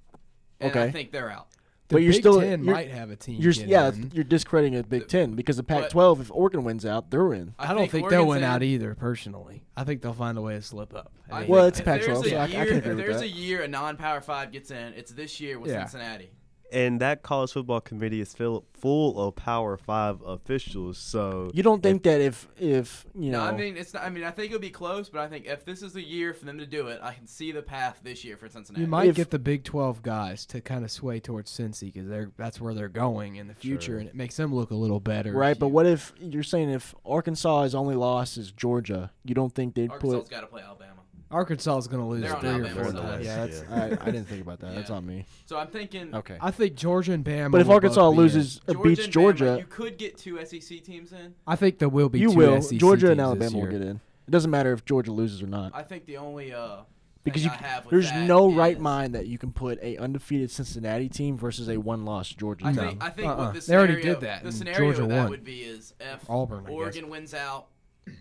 [0.60, 0.84] And Okay.
[0.84, 1.48] I think they're out.
[1.92, 3.40] The But you're Big still- Ten you're- might have a team.
[3.40, 4.10] You're yeah, in.
[4.14, 6.20] you're discrediting the Big Ten because the Pac-12.
[6.22, 7.54] If Oregon wins out, they're in.
[7.58, 8.94] I, don't think, they'll Oregon's win out either.
[8.94, 11.12] Personally, I think they'll find a way to slip up.
[11.30, 12.96] I I Well, it's if Pac-12, there's a so I- I can agree If with
[12.96, 13.24] there's that.
[13.24, 15.84] a year a non-power five gets in, it's this year with Yeah.
[15.84, 16.30] Cincinnati.
[16.72, 20.98] And that college football committee is full full of Power Five officials.
[20.98, 23.44] So You don't think that if if you No, know?
[23.44, 23.94] I mean it's.
[23.94, 26.02] Not, I mean I think it'll be close, but I think if this is the
[26.02, 28.82] year for them to do it, I can see the path this year for Cincinnati.
[28.82, 32.08] You might If- get the Big 12 guys to kind of sway towards Cincy because
[32.08, 33.98] they're that's where they're going in the future, Sure.
[33.98, 35.32] and it makes them look a little better.
[35.32, 39.10] right, but you- what if you're saying if Arkansas's only lost is Georgia?
[39.24, 40.30] You don't think they'd Arkansas's put?
[40.30, 41.01] got to play Alabama.
[41.32, 43.02] Arkansas is going to lose They're on three or Alabama four side.
[43.02, 43.24] times.
[43.26, 44.74] Yeah, that's, I, I didn't think about that.
[44.74, 44.96] That's Yeah.
[44.96, 45.26] on me.
[45.46, 46.14] So I'm thinking.
[46.14, 46.36] Okay.
[46.40, 47.50] I think Georgia and Bama.
[47.50, 48.20] But if will Arkansas be in.
[48.22, 51.34] loses or Georgia beats and Bama, Georgia, you could get two SEC teams in.
[51.46, 52.18] I think there will be.
[52.20, 52.62] you two will.
[52.62, 53.78] SEC Georgia and teams this Alabama will year.
[53.80, 54.00] get in.
[54.28, 56.82] It doesn't matter if Georgia loses or not I think the only uh
[57.24, 59.52] because thing you, I have with there's that no right is- mind that you can
[59.52, 62.88] put a undefeated Cincinnati team versus a one-loss Georgia I team.
[62.88, 63.36] think I think Uh-uh.
[63.36, 65.30] what the They already did that, The and scenario Georgia that won.
[65.30, 66.72] would be is if Auburn, I guess.
[66.72, 67.66] Oregon wins out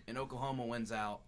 [0.08, 1.22] and Oklahoma wins out,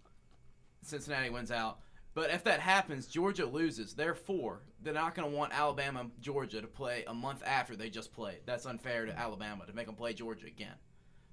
[0.85, 1.79] Cincinnati wins out.
[2.15, 3.95] But if that happens, Georgia loses.
[3.95, 7.89] Therefore, they're not going to want Alabama and Georgia to play a month after they
[7.89, 8.41] just played.
[8.45, 10.75] That's unfair to Alabama to make them play Georgia again.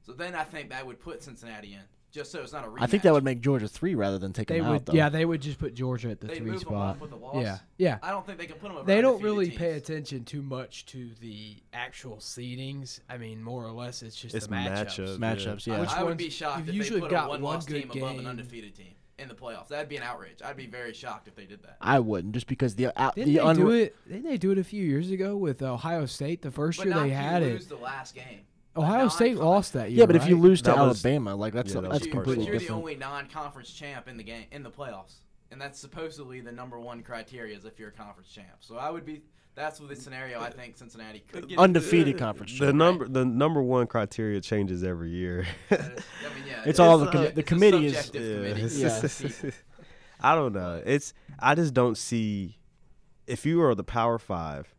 [0.07, 2.79] So then I think that would put Cincinnati in, just so it's not a rematch.
[2.81, 4.77] I think that would make Georgia three rather than take They them would.
[4.77, 4.87] out.
[4.87, 4.93] Though.
[4.95, 6.97] Yeah, they would just put Georgia at the they three move them spot.
[6.97, 7.43] up with a loss.
[7.45, 7.99] Yeah, yeah.
[8.03, 8.87] I don't think they can put them over.
[8.87, 9.59] They don't undefeated really teams.
[9.59, 13.01] pay attention too much to the actual seedings.
[13.11, 15.19] I mean, more or less, it's just It's the matchups.
[15.19, 15.19] matchup.
[15.19, 15.67] matchually.
[15.67, 15.81] Yeah.
[15.81, 17.67] Which I would ones- be shocked you've if usually they put got a one one-loss
[17.67, 18.27] good team above an game.
[18.27, 19.69] undefeated team in the playoffs.
[19.69, 20.41] That'd be an outrage.
[20.45, 21.77] I'd be very shocked if they did that.
[21.81, 23.95] I wouldn't just because the uh, Didn't the they un- do it?
[24.09, 26.43] Didn't they do it a few years ago with Ohio State?
[26.43, 27.53] The first But year not they had you it.
[27.53, 28.41] lose the last game.
[28.77, 30.01] Ohio State lost that year.
[30.01, 30.45] Yeah, but if you right?
[30.45, 32.79] lose to That was- Alabama, like that's yeah, that that's you, completely but you're different.
[32.79, 35.17] the only non-conference champ in the game in the playoffs,
[35.51, 38.47] and that's supposedly the number one criteria is if you're a conference champ.
[38.61, 39.23] So I would be.
[39.55, 41.59] That's what the scenario I think Cincinnati could get.
[41.59, 42.53] Undefeated conference.
[42.59, 42.77] the champ.
[42.77, 45.47] number the number one criteria changes every year.
[45.69, 48.45] That is- I mean, yeah, It's all the a- it's the a committee is- subjective
[48.45, 48.53] Yeah.
[48.55, 49.45] committee.
[49.45, 49.51] Yeah.
[50.23, 50.83] I don't know.
[50.85, 52.59] It's I just don't see
[53.27, 54.75] if you are the Power Five.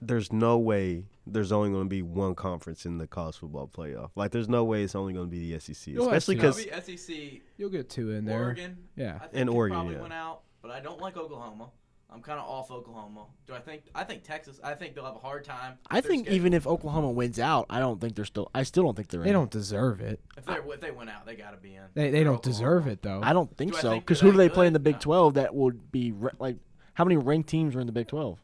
[0.00, 4.10] There's no way there's only going to be one conference in the college football playoff.
[4.16, 6.96] Like there's no way it's only going to be the SEC, You'll especially because Probably
[6.96, 8.40] SEC, You'll get two in there.
[8.42, 8.76] Oregon.
[8.96, 9.14] Yeah.
[9.16, 10.00] I think And Oregon, probably yeah.
[10.00, 11.70] went out, but I don't like Oklahoma.
[12.12, 13.24] I'm kind of off Oklahoma.
[13.46, 13.82] Do I think?
[13.94, 14.60] I think Texas.
[14.62, 15.78] I think they'll have a hard time.
[15.90, 16.36] I think schedule.
[16.36, 18.50] even if Oklahoma wins out, I don't think they're still.
[18.54, 19.34] I still don't think they're They in.
[19.34, 20.20] don't deserve it.
[20.36, 21.82] if they if they went out, they got to be in.
[21.94, 22.42] They, they don't Oklahoma.
[22.58, 23.20] deserve it though.
[23.22, 23.94] I don't think Do so.
[23.98, 24.78] Because who do they that play in the?
[24.78, 25.00] Big No.
[25.00, 26.56] Twelve that would be re- like?
[26.94, 28.38] How many ranked teams are in the Big Twelve?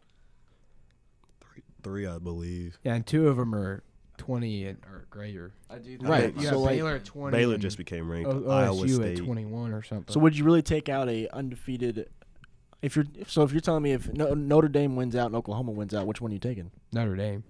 [1.40, 2.78] three, three, I believe.
[2.84, 3.82] Yeah, and two of them are
[4.16, 5.52] twenty and, or greater.
[5.70, 5.98] I do.
[6.00, 7.36] Right, think You so, like, Baylor at twenty.
[7.36, 8.28] Baylor just became ranked.
[8.30, 9.18] O- Iowa OSU State.
[9.18, 10.12] at twenty-one or something.
[10.12, 12.08] So would you really take out a undefeated?
[12.80, 15.72] If you're so, if you're telling me if no, Notre Dame wins out and Oklahoma
[15.72, 16.70] wins out, which one are you taking?
[16.92, 17.42] Notre Dame.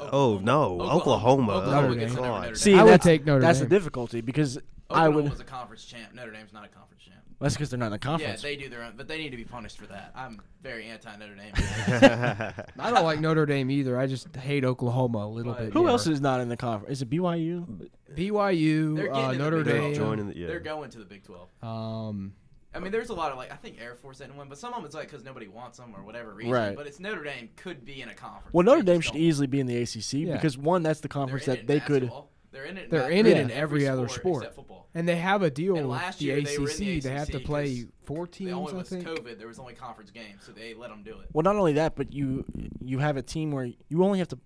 [0.00, 1.64] Oh no, Oklahoma.
[1.64, 2.08] Notre Oh, Dame.
[2.14, 2.22] God.
[2.22, 2.54] Notre Dame.
[2.56, 3.68] See, I would that's- take Notre That's Dame.
[3.68, 4.58] the difficulty because
[4.90, 5.18] I would.
[5.26, 6.12] Oklahoma's a conference champ.
[6.14, 7.16] Notre Dame's not a conference champ.
[7.40, 8.42] That's because they're not in the conference.
[8.42, 10.12] Yeah, they do their own, but they need to be punished for that.
[10.14, 11.52] I'm very anti Notre Dame.
[12.78, 13.98] I don't like Notre Dame either.
[13.98, 15.72] I just hate Oklahoma a little But- bit.
[15.72, 15.90] Who more.
[15.90, 16.92] else is not in the conference?
[16.98, 17.88] Is it BYU?
[18.16, 19.82] BYU, They're getting uh, in the Notre Big 12.
[19.82, 19.94] Dame.
[19.94, 20.46] Joining the- yeah.
[20.48, 21.48] They're going to the Big 12.
[21.62, 22.32] Um,
[22.74, 24.70] I mean, there's a lot of like I think Air Force didn't win, but some
[24.72, 26.52] of them it's like because nobody wants them or whatever reason.
[26.52, 26.74] Right.
[26.76, 28.52] But it's Notre Dame could be in a conference.
[28.52, 29.22] Well, Notre Dame should don't.
[29.22, 30.34] easily be in the ACC Yeah.
[30.36, 32.02] because one, that's the They're conference in it that in they could.
[32.02, 32.28] basketball.
[32.50, 32.90] They're in it.
[32.90, 34.42] They're ba- in it in every other sport.
[34.42, 34.88] except football.
[34.94, 36.46] and they have a deal And with last the year ACC.
[36.48, 38.76] they were in the They have to ACC play 'cause four The teams, only I
[38.76, 39.04] was think.
[39.06, 39.38] COVID.
[39.38, 41.28] There was only conference games, so they let them do it.
[41.32, 42.44] Well, not only that, but you
[42.80, 44.38] you have a team where you only have to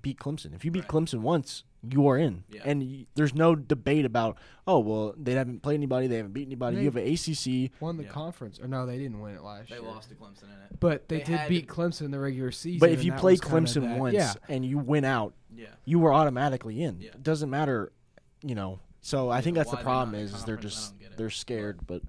[0.00, 0.54] beat Clemson.
[0.54, 0.88] If you beat Right.
[0.88, 2.62] Clemson once, you are in, Yeah.
[2.64, 6.46] and y- there's no debate about oh well they haven't played anybody, they haven't beat
[6.46, 6.76] anybody.
[6.76, 7.70] They- you have an ACC.
[7.80, 8.10] Won the Yeah.
[8.10, 9.84] conference, or no, they didn't win it last They year.
[9.84, 10.78] lost to Clemson in it.
[10.78, 12.80] But they, They did beat Clemson in the regular season.
[12.80, 15.68] But if you that play Clemson that- once yeah, and you win out, Yeah.
[15.84, 17.00] you were automatically in.
[17.00, 17.08] Yeah.
[17.10, 17.92] It doesn't matter,
[18.42, 18.78] you know.
[19.00, 21.16] So I think that's the problem is, is they're just don't get it.
[21.16, 22.02] they're scared, but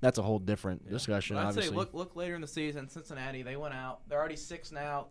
[0.00, 0.92] that's a whole different Yeah.
[0.92, 1.34] discussion.
[1.34, 2.88] But I'd obviously, say look look later in the season.
[2.88, 4.08] Cincinnati they went out.
[4.08, 5.08] They're already six now.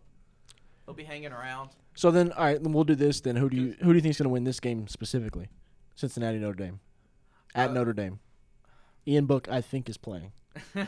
[0.86, 1.70] They'll be hanging around.
[1.94, 3.20] So then all right, then we'll do this.
[3.20, 5.48] Then who do you who do you think is going to win this game specifically?
[5.94, 6.80] Cincinnati Notre Dame
[7.54, 8.18] at Uh, Notre Dame.
[9.06, 10.32] Ian Book I think is playing.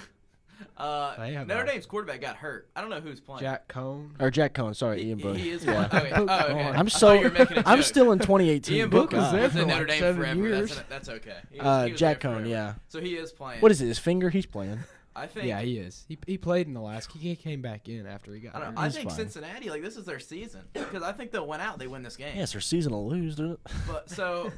[0.77, 2.69] Uh, They have Notre a- Dame's quarterback got hurt.
[2.77, 3.41] I don't know who's playing.
[3.41, 4.11] Jack Coan.
[4.21, 5.37] Or Jack Coan, sorry, Ian Book.
[5.37, 5.65] he is.
[5.65, 5.89] yeah.
[5.89, 6.13] playing.
[6.15, 6.29] Oh, okay.
[6.33, 6.61] Oh, okay.
[6.63, 7.87] I'm I I'm thought so you were making a I'm joke.
[7.87, 8.77] still in 2018.
[8.77, 10.41] Ian Book Book was there in for Notre like Dame seven forever.
[10.41, 10.75] years.
[10.77, 11.37] That's, that's okay.
[11.51, 12.49] He was, Uh, he was Jack there Coan, forever.
[12.49, 12.75] yeah.
[12.89, 13.61] So he is playing.
[13.61, 13.87] What is it?
[13.87, 14.31] His finger?
[14.31, 14.79] He's playing.
[15.17, 15.47] I think.
[15.47, 16.05] Yeah, he is.
[16.09, 17.13] He, he played in the last.
[17.13, 18.57] He came back in after he got.
[18.57, 19.17] I, don't I think fine.
[19.17, 21.79] Cincinnati, like this is their season because I think they'll win out.
[21.79, 22.37] They win this game.
[22.37, 23.37] Yeah, it's their season to lose.
[23.37, 23.59] Dude.
[23.87, 24.51] But so,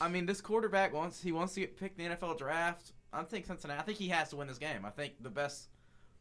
[0.00, 2.92] I mean, this quarterback wants he wants to get picked in the NFL draft.
[3.12, 3.80] I think Cincinnati.
[3.80, 4.84] I think he has to win this game.
[4.84, 5.68] I think the best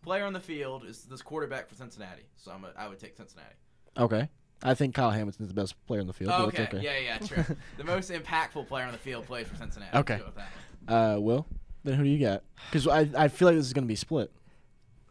[0.02, 2.24] player on the field is this quarterback for Cincinnati.
[2.36, 3.56] So I'm a, I would take Cincinnati.
[3.98, 4.30] Okay.
[4.64, 6.30] I think Kyle Hamilton's the best player in the field.
[6.30, 6.64] But okay.
[6.64, 6.82] okay.
[6.82, 7.58] Yeah, yeah, true.
[7.78, 9.98] the most impactful player on the field plays for Cincinnati.
[9.98, 10.14] Okay.
[10.14, 10.50] Let's go with that
[10.86, 11.16] one.
[11.16, 11.48] Uh, Will,
[11.84, 12.44] then who do you got?
[12.70, 14.32] Because I, I feel like this is going to be split.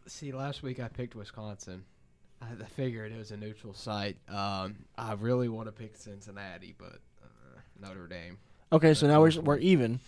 [0.07, 1.83] See, last week I picked Wisconsin.
[2.41, 4.17] I, I figured it was a neutral site.
[4.29, 8.37] Um, I really want to pick Cincinnati, but uh, Notre Dame.
[8.73, 9.99] Okay, so now we're, we're even.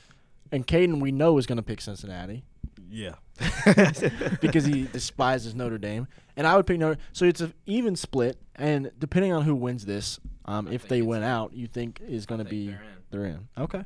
[0.51, 2.43] And Kaden, we know, is going to pick Cincinnati
[2.89, 3.15] Yeah.
[4.41, 6.07] because he despises Notre Dame.
[6.35, 8.37] And I would pick Notre So it's an even split.
[8.55, 12.25] And depending on who wins this, um, if they it's- win out, you think is
[12.25, 12.67] going to be.
[12.67, 12.87] they're in.
[13.11, 13.47] They're in.
[13.57, 13.81] Okay.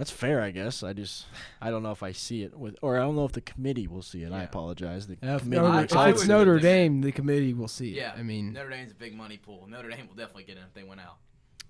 [0.00, 0.82] That's fair, I guess.
[0.82, 1.26] I just
[1.60, 3.86] I don't know if I see it with, or I don't know if the committee
[3.86, 4.32] will see it.
[4.32, 5.06] I apologize.
[5.06, 5.60] The If, committee.
[5.62, 5.78] Notre,
[6.08, 6.72] if it's Notre put them.
[6.72, 7.96] Dame, the committee will see it.
[7.96, 8.12] Yeah.
[8.16, 9.66] I mean, Notre Dame's a big money pool.
[9.68, 11.18] Notre Dame will definitely get in if they went out.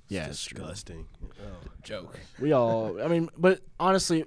[0.08, 1.08] yeah, it's disgusting.
[1.24, 1.68] Oh.
[1.82, 2.16] joke.
[2.38, 3.02] We all.
[3.02, 4.24] I mean, but honestly,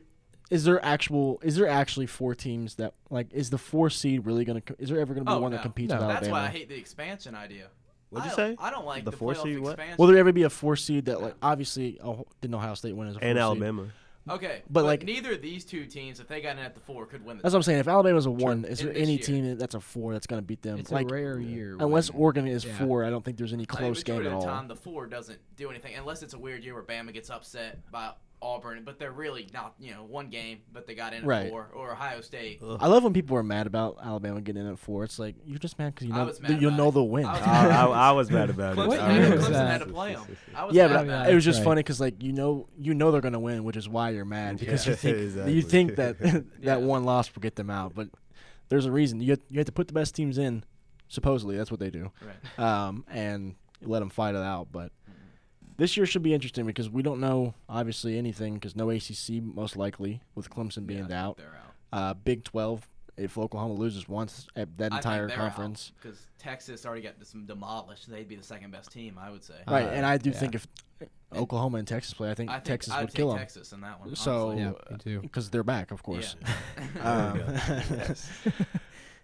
[0.51, 1.39] is there actual?
[1.41, 3.31] Is there actually four teams that like?
[3.31, 4.61] Is the four seed really gonna?
[4.79, 5.57] Is there ever gonna be Oh, one no.
[5.57, 5.99] that competes No.
[5.99, 6.43] with That's Alabama?
[6.43, 7.67] why I hate the expansion idea.
[8.13, 8.63] What'd you don't- say?
[8.63, 9.79] I don't like The the, four seed what?
[9.97, 13.07] Will there ever be a four seed that like obviously oh, didn't Ohio State win
[13.07, 13.41] as a four And seed?
[13.41, 13.87] Alabama.
[14.29, 16.79] Okay, But, but, like- neither of these two teams, if they got in at the
[16.79, 17.43] four, could win the.
[17.43, 17.79] That's what I'm saying.
[17.79, 19.21] If Alabama's a one, is there this any year.
[19.21, 20.79] team that's a four that's gonna beat them?
[20.79, 21.75] It's like a rare year.
[21.77, 22.77] unless when- Oregon is yeah.
[22.77, 24.43] four, I don't think there's any I mean, close game at of the all.
[24.43, 27.79] time, the four doesn't do anything unless it's a weird year where Bama gets upset
[27.91, 28.11] by
[28.43, 29.73] Auburn, but they're really not.
[29.79, 31.49] You know, one game, but they got in at Right.
[31.49, 32.59] four, or Ohio State.
[32.61, 32.77] Ugh.
[32.79, 35.03] I love when people are mad about Alabama getting in at four.
[35.03, 36.91] It's like you're just mad because you I know was mad you about know it.
[36.93, 37.25] they'll win.
[37.25, 38.77] I was I, I, I was mad about it.
[38.81, 39.71] Clemson, I had, was Clemson that?
[39.71, 40.37] had to play them.
[40.55, 41.65] I was yeah, mad but about yeah, it was just right.
[41.65, 44.59] funny because like you know you know they're gonna win, which is why you're mad
[44.59, 45.53] because you Yeah, think exactly.
[45.53, 46.75] you think that that Yeah.
[46.77, 48.09] one loss will get them out, but
[48.69, 50.63] there's a reason you have, you have to put the best teams in.
[51.09, 52.59] Supposedly, that's what they do, Right.
[52.87, 54.69] um, and let them fight it out.
[54.71, 54.91] But
[55.77, 59.75] this year should be interesting because we don't know obviously anything because no ACC most
[59.75, 61.37] likely with Clemson being Yeah, out.
[61.37, 61.99] They're out.
[61.99, 62.87] Uh, Big Twelve.
[63.15, 68.09] If Oklahoma loses once at that entire conference, because Texas already got some demolished.
[68.09, 69.53] They'd be the second best team, I would say.
[69.67, 69.85] right?
[69.85, 70.39] Uh, and I do yeah.
[70.39, 70.67] think if
[71.35, 73.37] Oklahoma and Texas play, I think I think Texas I'd would take kill them.
[73.37, 74.15] Texas in that one.
[74.15, 75.11] So- honestly.
[75.13, 76.35] Yeah, because they're back, of course.
[76.41, 77.33] Yeah.
[77.77, 77.95] Um,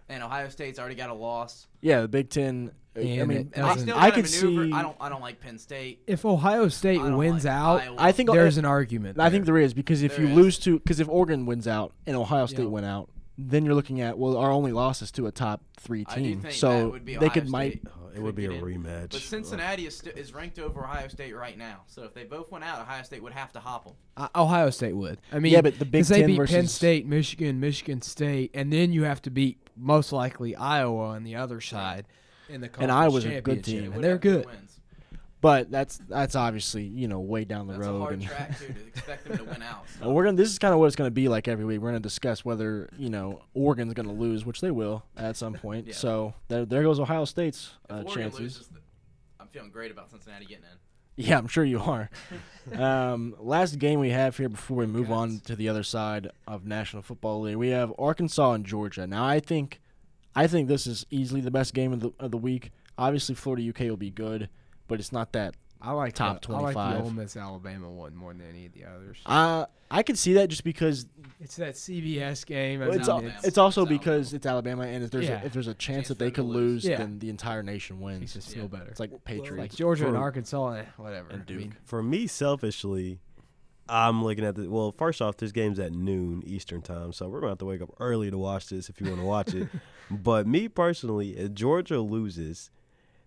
[0.09, 1.67] and Ohio State's already got a loss.
[1.81, 2.71] yeah, the Big Ten.
[2.97, 4.65] I mean, I, doesn't- still I could maneuver.
[4.65, 4.73] see.
[4.73, 4.97] I don't.
[4.99, 6.01] I don't like Penn State.
[6.07, 7.95] If Ohio State wins like out, Iowa.
[7.97, 9.19] I think there's an argument.
[9.19, 9.53] I think there.
[9.55, 10.35] there is because if There you is.
[10.35, 12.65] lose to because if Oregon wins out and Ohio State Yeah.
[12.69, 16.03] went out, then you're looking at well, our only loss is to a top three
[16.09, 17.71] I do team, think so that would be they Ohio could might.
[17.73, 18.83] State Oh, it would be a get in.
[18.83, 19.11] rematch.
[19.11, 21.81] But Cincinnati is, st- is ranked over Ohio State right now.
[21.87, 23.93] So if they both went out, Ohio State would have to hop them.
[24.17, 25.19] Uh, Ohio State would.
[25.31, 28.49] I mean, Yeah, but the Big 'cause they Ten beat Penn State, Michigan, Michigan State,
[28.55, 32.05] and then you have to beat most likely Iowa on the other side
[32.49, 33.93] in the conference Iowa's a good team.
[33.93, 34.45] And they're good.
[35.41, 37.99] But that's that's obviously you know way down the That's a road.
[38.01, 39.85] hard and track too to expect them to win out.
[39.97, 40.11] So.
[40.11, 40.35] We're gonna.
[40.35, 41.79] This is kind of what it's gonna be like every week.
[41.79, 45.87] We're gonna discuss whether you know Oregon's gonna lose, which they will at some point.
[45.87, 45.93] Yeah.
[45.93, 48.39] So there, there goes Ohio State's uh, chances.
[48.39, 48.69] loses,
[49.39, 50.77] I'm feeling great about Cincinnati getting in.
[51.19, 52.09] Yeah, I'm sure you are.
[52.73, 56.65] um, last game we have here before we move on to the other side of
[56.65, 59.05] National Football League, we have Arkansas and Georgia.
[59.05, 59.81] Now, I think,
[60.33, 62.71] I think this is easily the best game of the of the week.
[62.97, 64.47] Obviously, Florida UK will be good,
[64.87, 65.55] but it's not that.
[65.81, 68.73] I like Top the, I like the Ole Miss Alabama one more than any of
[68.73, 69.17] the others.
[69.25, 71.05] Uh, I could see that just because
[71.39, 72.81] It's that CBS game.
[72.81, 73.39] Well, it's, al- Alabama.
[73.43, 75.41] it's also It's because it's Alabama, and if there's Yeah.
[75.41, 76.83] a, if there's a chance Chance that they could lose.
[76.83, 76.97] lose, Yeah.
[76.97, 78.35] then the entire nation wins.
[78.35, 78.67] it still Yeah.
[78.67, 78.85] better.
[78.91, 79.57] It's like Patriots.
[79.57, 81.29] like Georgia and Arkansas, eh, whatever.
[81.29, 81.77] And I mean, Duke.
[81.85, 83.19] For me, selfishly,
[83.87, 84.69] I'm looking at the.
[84.69, 87.81] Well, first off, this game's at noon Eastern time, so we're gonna have to wake
[87.81, 89.69] up early to watch this if you want to watch it.
[90.11, 92.69] But me personally, if Georgia loses,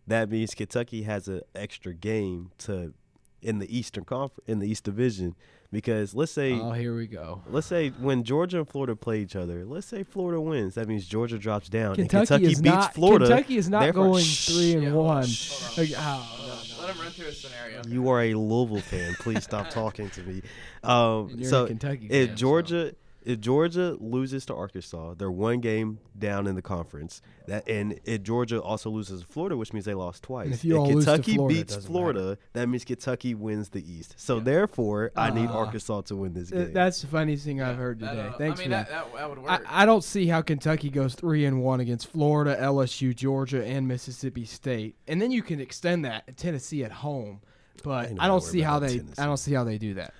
[0.06, 2.92] that means Kentucky has an extra game to
[3.40, 5.34] in the Eastern Conference in the East Division
[5.72, 7.42] because let's say oh, here we go.
[7.50, 10.74] let's say when Georgia and Florida play each other, let's say Florida wins.
[10.76, 12.94] That means Georgia drops down Kentucky, and Kentucky is beats not.
[12.94, 13.26] Florida.
[13.26, 14.48] Kentucky is not going Shh.
[14.48, 15.24] three and Yeah, one.
[15.24, 15.84] hold on.
[15.84, 17.82] Like, oh, Let him run through a scenario.
[17.88, 19.14] You are a Louisville fan.
[19.18, 20.42] Please stop talking to me.
[20.84, 22.94] Um, you're a so Kentucky if fan, so- Georgia
[23.24, 27.22] if Georgia loses to Arkansas, they're one game down in the conference.
[27.46, 30.52] That and if Georgia also loses to Florida, which means they lost twice.
[30.52, 33.82] if you all lose to Kentucky Florida, beats doesn't Florida, that means Kentucky wins the
[33.90, 34.14] East.
[34.16, 34.42] So Yeah.
[34.44, 36.72] therefore, I need Uh, Arkansas to win this Uh, game.
[36.72, 38.28] That's the funniest thing I've Yeah, heard that, today.
[38.28, 39.12] uh, Thanks I mean, for that, that.
[39.12, 39.66] that, that would I, work.
[39.68, 44.44] I don't see how Kentucky goes three and one against Florida, LSU, Georgia, and Mississippi
[44.44, 47.40] State, and then you can extend that to Tennessee at home.
[47.82, 48.98] But Ain't I don't see how they.
[48.98, 49.20] Tennessee.
[49.20, 50.12] I don't see how they do that.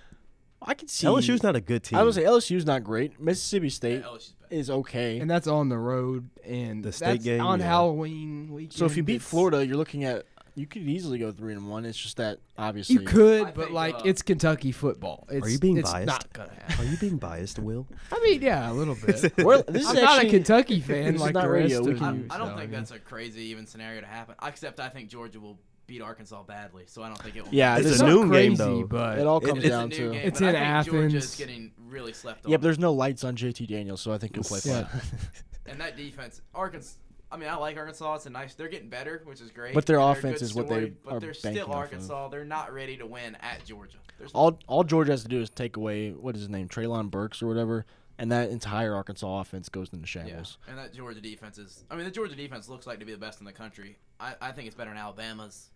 [0.66, 1.98] I can see LSU's not a good team.
[1.98, 3.20] I would say LSU's not great.
[3.20, 4.58] Mississippi State LSU's bad.
[4.58, 5.18] is okay.
[5.18, 7.66] And that's on the road, and The state that's game, on yeah.
[7.66, 8.74] Halloween weekend.
[8.74, 11.66] so if you beat it's- Florida, you're looking at You could easily go three and
[11.70, 11.86] one.
[11.86, 15.26] It's just that obviously You could, I but think, like uh, it's Kentucky football.
[15.30, 16.06] It's, you being it's biased?
[16.06, 16.86] not gonna happen.
[16.86, 17.86] Are you being biased, Will?
[18.12, 19.32] I mean, yeah, a little bit.
[19.38, 21.62] We're- this is I'm not a actually- Kentucky fan this is like not the rest
[21.62, 21.82] radio.
[21.82, 22.26] We of can- you.
[22.30, 24.34] I, I don't so, think mean, that's a crazy even scenario to happen.
[24.46, 25.58] Except I think Georgia will
[25.92, 27.52] beat Arkansas badly, so I don't think it will.
[27.54, 28.84] Yeah, It's this a is not noon game, crazy, though.
[28.86, 31.24] but it all comes it's a down to game, It's but in I think Georgia's
[31.24, 31.36] Athens.
[31.36, 32.48] getting really slept yeah.
[32.48, 32.60] on.
[32.60, 34.86] But there's no lights on JT Daniels, so I think he'll play Yeah.
[35.66, 36.96] and that defense, Arkansas.
[37.30, 38.14] I mean, I like Arkansas.
[38.16, 38.54] It's a nice.
[38.54, 39.74] They're getting better, which is great.
[39.74, 41.74] But their and offense good is what they But are they're still off of.
[41.76, 42.28] Arkansas.
[42.28, 43.96] They're not ready to win at Georgia.
[44.18, 47.10] There's all all Georgia has to do is take away what is his name, Treylon
[47.10, 47.86] Burks or whatever,
[48.18, 50.58] and that entire Arkansas offense goes into Yeah, shambles.
[50.68, 51.84] and that Georgia defense is.
[51.90, 53.96] I mean, the Georgia defense looks like to be the best in the country.
[54.20, 55.70] I, I think it's better than Alabama's,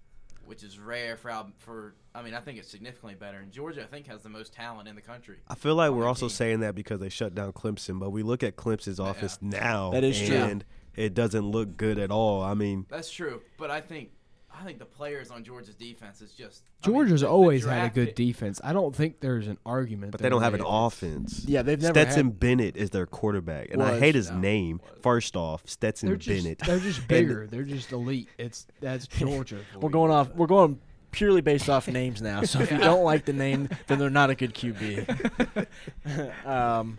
[0.46, 1.94] which is rare for Al- for.
[2.14, 3.38] I mean, I think it's significantly better.
[3.38, 5.36] And Georgia, I think, has the most talent in the country.
[5.48, 6.34] I feel like we're also team.
[6.36, 10.04] saying that because they shut down Clemson, but we look at Clemson's offense now, That
[10.04, 10.36] is true.
[10.36, 12.42] and it doesn't look good at all.
[12.42, 14.10] I mean, That's true, but I think
[14.58, 16.62] I think the players on Georgia's defense is just.
[16.82, 18.60] I mean, Georgia's the- the always had a good defense.
[18.64, 20.12] I don't think there's an argument.
[20.12, 20.66] but they don't have an is.
[20.68, 21.44] offense.
[21.46, 24.80] Yeah, they've never Stetson had- Bennett is their quarterback, and I hate his No, name.
[24.82, 24.98] was.
[25.02, 26.58] First off, Stetson They're just Bennett.
[26.60, 27.46] they're just bigger.
[27.46, 28.28] they're just elite.
[28.38, 29.60] It's that's Georgia.
[29.72, 30.34] for We're going off.
[30.34, 30.78] We're going
[31.12, 32.42] purely based off names now.
[32.42, 35.66] So if you don't like the name, then they're not a good QB.
[36.46, 36.98] um,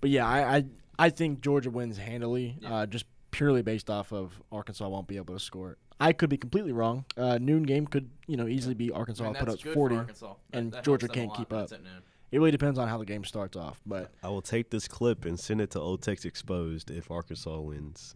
[0.00, 0.64] but yeah, I, I
[0.98, 5.34] I think Georgia wins handily, uh, just purely based off of Arkansas won't be able
[5.34, 5.76] to score.
[5.98, 7.04] I could be completely wrong.
[7.16, 9.74] Uh, noon game could you know easily be Arkansas I Arkansas mean, put that's up
[9.74, 9.94] forty.
[9.94, 10.34] for Arkansas.
[10.50, 11.62] That- and that Georgia helps them a can't keep up.
[11.64, 12.02] it's at noon.
[12.32, 13.80] It really depends on how the game starts off.
[13.86, 18.14] But I will take this clip and send it to Otex Exposed if Arkansas wins.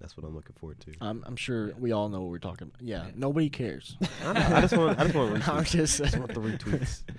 [0.00, 0.92] That's what I'm looking forward to.
[1.00, 2.82] I'm, I'm sure we all know what we're talking about.
[2.82, 3.10] Yeah, Yeah.
[3.14, 3.96] nobody cares.
[4.24, 5.48] I, know, I just want, I just want retweets.
[5.48, 7.02] I'm just I just want the retweets.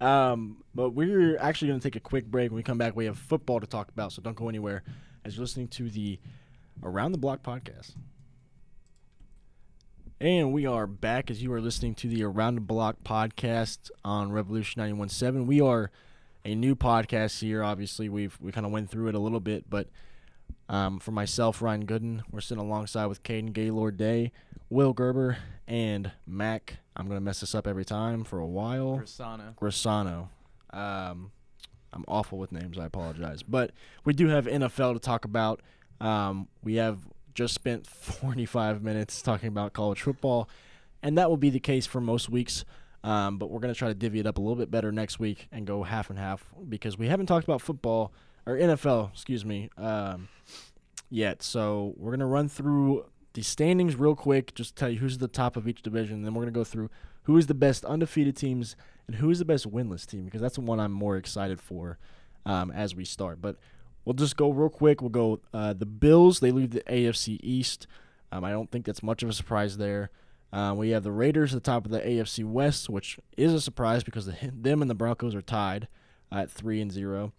[0.00, 2.50] Um, but we're actually going to take a quick break.
[2.50, 4.82] When we come back, we have football to talk about, so don't go anywhere
[5.24, 6.18] as you're listening to the
[6.82, 7.94] Around the Block podcast.
[10.24, 14.32] And we are back as you are listening to the Around the Block podcast on
[14.32, 15.46] Revolution 917.
[15.46, 15.90] We are
[16.46, 17.62] a new podcast here.
[17.62, 19.88] Obviously, we've we kind of went through it a little bit, but
[20.70, 24.32] um, for myself, Ryan Gooden, we're sitting alongside with Kaden Gaylord Day,
[24.70, 25.36] Will Gerber,
[25.68, 26.78] and Mac.
[26.96, 29.02] I'm going to mess this up every time for a while.
[29.04, 29.54] Grisano.
[29.56, 30.28] Grisano.
[30.70, 31.32] Um,
[31.92, 32.78] I'm awful with names.
[32.78, 33.72] I apologize, but
[34.06, 35.60] we do have NFL to talk about.
[36.00, 37.00] Um, we have
[37.34, 40.48] just spent 45 minutes talking about college football,
[41.02, 42.64] and that will be the case for most weeks.
[43.02, 45.18] Um, but we're going to try to divvy it up a little bit better next
[45.18, 48.14] week and go half and half because we haven't talked about football
[48.46, 50.28] or NFL, excuse me, um,
[51.10, 51.42] yet.
[51.42, 53.04] So we're going to run through
[53.34, 56.22] the standings real quick, just tell you who's at the top of each division.
[56.22, 56.88] Then we're going to go through
[57.24, 58.74] who is the best undefeated teams
[59.06, 61.98] and who is the best winless team because that's the one I'm more excited for
[62.46, 63.42] um, as we start.
[63.42, 63.56] But
[64.04, 65.00] we'll just go real quick.
[65.00, 66.40] We'll go uh, the Bills.
[66.40, 67.86] They lead the AFC East.
[68.32, 70.10] Um, I don't think that's much of a surprise there.
[70.52, 73.60] Uh, we have the Raiders at the top of the AFC West, which is a
[73.60, 75.88] surprise because the, them and the Broncos are tied
[76.30, 77.32] at three and zero.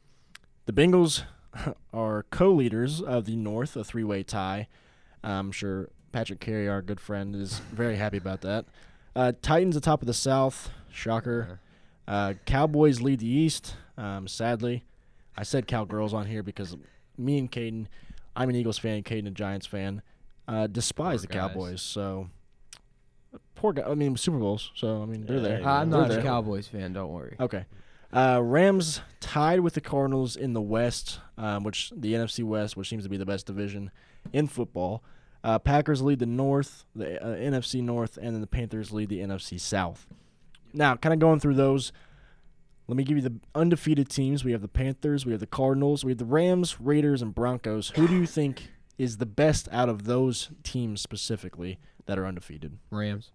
[0.65, 1.23] The Bengals
[1.93, 4.67] are co-leaders of the North, a three-way tie.
[5.23, 8.65] I'm sure Patrick Carey, our good friend, is very happy about that.
[9.15, 11.59] Uh, Titans atop of the South, shocker.
[12.07, 13.75] Uh, Cowboys lead the East.
[13.97, 14.83] Um, sadly,
[15.37, 16.75] I said Cowgirls on here because
[17.17, 17.87] me and Kaden,
[18.35, 20.01] I'm an Eagles fan, Kaden a Giants fan,
[20.47, 21.49] uh, despise Poor the guys.
[21.51, 21.81] Cowboys.
[21.81, 22.29] So
[23.55, 23.83] poor guy.
[23.83, 24.71] I mean Super Bowls.
[24.75, 25.59] So I mean they're Yeah, there.
[25.61, 25.73] yeah.
[25.79, 26.23] I'm They're not a there.
[26.23, 26.93] Cowboys fan.
[26.93, 27.35] Don't worry.
[27.39, 27.65] Okay.
[28.13, 32.87] Uh, Rams tied with the Cardinals in the West, um, which the NFC West, which
[32.87, 33.91] seems to be the best division
[34.31, 35.03] in football.
[35.43, 39.19] Uh, Packers lead the North, the uh, NFC North, and then the Panthers lead the
[39.19, 40.07] NFC South.
[40.73, 41.91] Now, kind of going through those,
[42.87, 44.43] let me give you the undefeated teams.
[44.43, 47.89] We have the Panthers, we have the Cardinals, we have the Rams, Raiders, and Broncos.
[47.95, 52.77] Who do you think is the best out of those teams specifically that are undefeated?
[52.91, 53.31] Rams.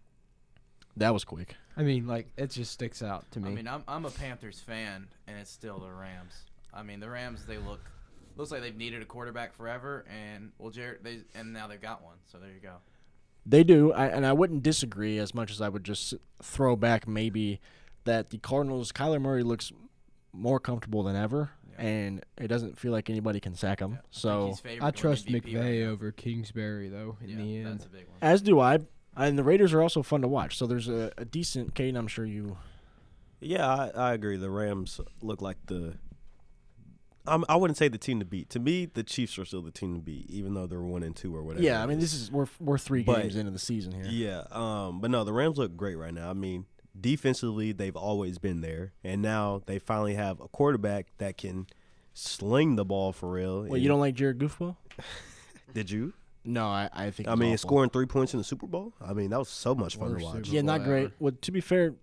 [0.96, 1.56] That was quick.
[1.76, 3.50] I mean, like it just sticks out to me.
[3.50, 6.44] I mean, I'm I'm a Panthers fan, and it's still the Rams.
[6.74, 7.80] I mean, the Rams they look
[8.36, 12.02] looks like they've needed a quarterback forever, and well, Jared they and now they've got
[12.02, 12.16] one.
[12.30, 12.76] So there you go.
[13.46, 17.08] They do, I, and I wouldn't disagree as much as I would just throw back
[17.08, 17.60] maybe
[18.04, 19.72] that the Cardinals, Kyler Murray looks
[20.32, 21.84] more comfortable than ever, Yeah.
[21.84, 23.92] and it doesn't feel like anybody can sack him.
[23.92, 27.16] Yeah, I So, he's I trust MVP right over Kingsbury though.
[27.22, 28.16] In yeah, the end, that's a big one.
[28.22, 28.78] as do I.
[29.16, 30.56] And the Raiders are also fun to watch.
[30.56, 31.96] So there's a, a decent Kane.
[31.96, 32.56] I'm sure you.
[33.40, 34.36] Yeah, I, I agree.
[34.36, 35.94] The Rams look like the.
[37.26, 38.48] Um, I wouldn't say the team to beat.
[38.50, 41.14] To me, the Chiefs are still the team to beat, even though they're one and
[41.14, 41.62] two or whatever.
[41.62, 44.04] Yeah, I mean this is we're we're three But- games into the season here.
[44.06, 46.30] Yeah, um, but no, the Rams look great right now.
[46.30, 46.64] I mean,
[46.98, 51.66] defensively, they've always been there, and now they finally have a quarterback that can
[52.14, 53.62] sling the ball for real.
[53.62, 54.76] Well, and- you don't like Jared Goofball?
[55.74, 56.12] Did you?
[56.44, 57.28] No, I, I think.
[57.28, 57.58] I mean, awful.
[57.58, 58.94] scoring three points in the Super Bowl.
[59.00, 60.46] I mean, that was so much fun to watch.
[60.46, 61.10] Super Yeah, Bowl not great.
[61.18, 61.94] Well, to be fair,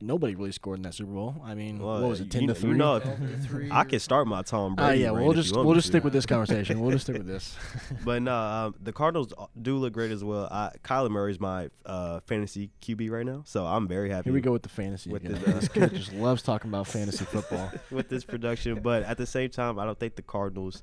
[0.00, 1.36] nobody really scored in that Super Bowl.
[1.44, 2.76] I mean, Well, what was it, ten you, to you three?
[2.76, 3.00] know,
[3.42, 5.02] Three I or can start my Tom Uh, Brady.
[5.02, 5.92] yeah, reign we'll if just you want we'll me just to.
[5.92, 6.80] stick with this conversation.
[6.80, 7.56] We'll just stick with this.
[8.04, 10.48] But no, um, the Cardinals do look great as well.
[10.50, 14.24] I, Kyler Murray's my uh, fantasy QB right now, so I'm very happy.
[14.24, 15.10] Here we go with the fantasy.
[15.10, 15.40] With again.
[15.44, 17.70] the- this kid just loves talking about fantasy football.
[17.90, 18.80] with this production.
[18.80, 20.82] But at the same time, I don't think the Cardinals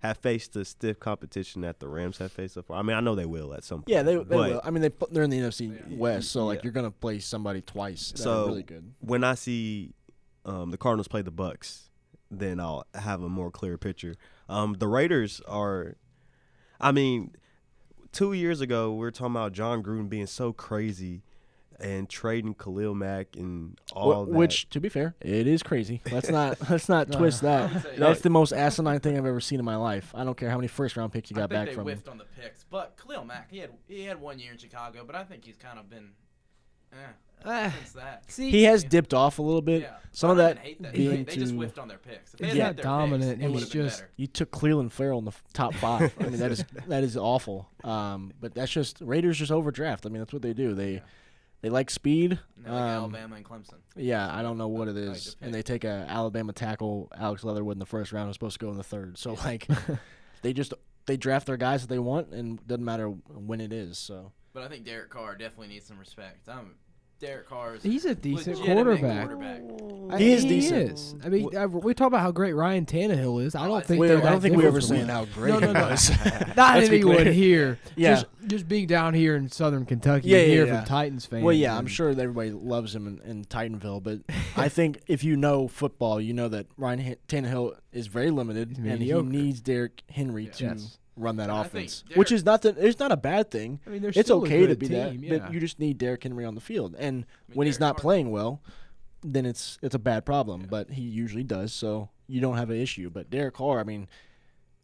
[0.00, 2.78] have faced the stiff competition that the Rams have faced so far.
[2.78, 3.88] I mean, I know they will at some point.
[3.90, 4.60] Yeah, they, they will.
[4.64, 6.64] I mean, they they're in the NFC West, so like Yeah.
[6.64, 8.12] you're gonna play somebody twice.
[8.12, 8.92] That So- really good.
[9.00, 9.92] when I see
[10.46, 11.90] um, the Cardinals play the Bucks,
[12.30, 14.14] then I'll have a more clear picture.
[14.48, 15.96] Um, the Raiders are,
[16.80, 17.34] I mean,
[18.10, 21.22] two years ago we were talking about Jon Gruden being so crazy
[21.80, 24.34] and trading Khalil Mack and all Wh- that.
[24.34, 26.00] Which, to be fair, it is crazy.
[26.10, 27.82] Let's not let's not twist that.
[27.82, 30.12] say- That's the most asinine thing I've ever seen in my life.
[30.14, 31.86] I don't care how many first round picks you I got back they from him.
[31.96, 35.02] whiffed on the picks, but Khalil Mack, he had he had one year in Chicago,
[35.06, 36.10] but I think he's kind of been,
[37.44, 38.30] eh, since that.
[38.30, 38.88] see, He has Yeah.
[38.90, 39.82] dipped off a little bit.
[39.82, 40.92] Yeah, Some but of that didn't hate that.
[40.92, 42.34] being they, they just to- whiffed on their picks.
[42.34, 44.04] If they He's had not had their dominant, Picks, it he's would have been just-
[44.16, 46.12] You took Clelin Ferrell in the top five.
[46.20, 47.68] I mean, that is that is awful.
[47.84, 50.04] Um, but that's just Raiders just overdraft.
[50.04, 50.74] I mean, that's what they do.
[50.74, 51.00] They Yeah.
[51.62, 52.38] They like speed.
[52.56, 53.78] They're like Um, Alabama and Clemson.
[53.96, 55.36] Yeah, I don't know what it is.
[55.40, 58.64] And they take a Alabama tackle, Alex Leatherwood, in the first round, who's supposed to
[58.64, 59.18] go in the third.
[59.18, 59.66] So like,
[60.42, 60.72] they just
[61.06, 63.98] they draft their guys that they want, and doesn't matter when it is.
[63.98, 66.48] So But I think Derek Carr definitely needs some respect.
[66.48, 66.76] I'm
[67.20, 69.28] Derek Carr is he's a decent legitimate quarterback.
[69.28, 70.14] quarterback.
[70.14, 70.92] I- He is decent.
[70.92, 71.14] is.
[71.22, 73.54] I mean, I, uh, we talk about how great Ryan Tannehill is.
[73.54, 75.24] I don't think think we, they're I don't think we ever different saying from how
[75.24, 75.32] him.
[75.34, 75.88] great No, no, he no.
[75.90, 76.10] was.
[76.56, 77.32] Not Let's be anyone clear.
[77.32, 77.78] here.
[77.94, 78.14] Yeah.
[78.14, 80.76] Just, just being down here in Southern Kentucky, Yeah, and yeah, here yeah.
[80.80, 81.44] from Titans fans.
[81.44, 84.20] Well, yeah, I'm and- sure that everybody loves him in, in Titanville, but
[84.56, 88.70] I think if you know football, you know that Ryan H- Tannehill is very limited,
[88.70, 89.28] He's and he mediocre.
[89.28, 90.50] needs Derrick Henry Yeah.
[90.52, 90.98] to Yes.
[91.20, 93.80] Run that And I offense, Derrick- which is not that it's not a bad thing.
[93.86, 95.38] I mean, It's okay to be team, that, yeah.
[95.38, 97.96] but you just need Derrick Henry on the field, and I mean, when he's not
[97.96, 98.60] Carr- playing well,
[99.22, 100.66] then it's it's a bad problem.
[100.68, 103.10] But he usually does, so you don't have an issue.
[103.10, 104.08] But Derek Carr, I mean,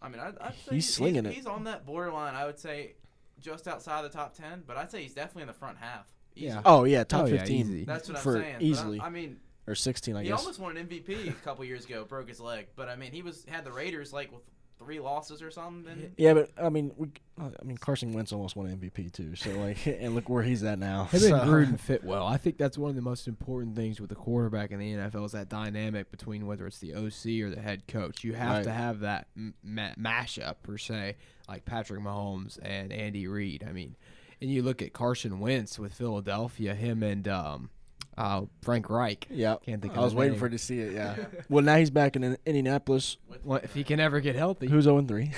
[0.03, 1.37] I mean, I'd, I'd say He's slinging he's, it.
[1.37, 2.35] He's on that borderline.
[2.35, 2.95] I would say
[3.41, 6.07] just outside the top ten, but I'd say he's definitely in the front half.
[6.35, 6.47] Easy.
[6.49, 6.61] Yeah.
[6.67, 7.85] oh yeah, top Oh, yeah, fifteen easy.
[7.85, 8.57] That's what I'm for saying.
[8.59, 10.39] but I- easily I, mean, or sixteen, I he guess.
[10.41, 12.05] almost won an MVP a couple years ago.
[12.05, 14.43] Broke his leg, but I mean, he was had the Raiders like with
[14.79, 15.91] three losses or something.
[15.91, 17.09] And Yeah, but I mean, we,
[17.39, 19.35] I mean Carson Wentz almost won MVP too.
[19.37, 21.05] So like, and look where he's at now.
[21.05, 22.27] Him So- and Gruden fit well.
[22.27, 25.25] I think that's one of the most important things with the quarterback in the NFL
[25.27, 28.23] is that dynamic between whether it's the OC or the head coach.
[28.25, 28.65] You have Right.
[28.65, 31.17] to have that m- ma- mashup per se,
[31.49, 33.65] like Patrick Mahomes and Andy Reid.
[33.69, 33.97] I mean,
[34.41, 37.71] and you look at Carson Wentz with Philadelphia, him and um,
[38.19, 39.27] uh, Frank Reich.
[39.31, 40.41] Yeah, Can't think of I was waiting name.
[40.41, 40.93] for it to see it.
[40.95, 41.17] Yeah.
[41.49, 43.17] well, now he's back in In- Indianapolis.
[43.29, 45.33] with, Well, if he can ever get healthy, Who's zero three?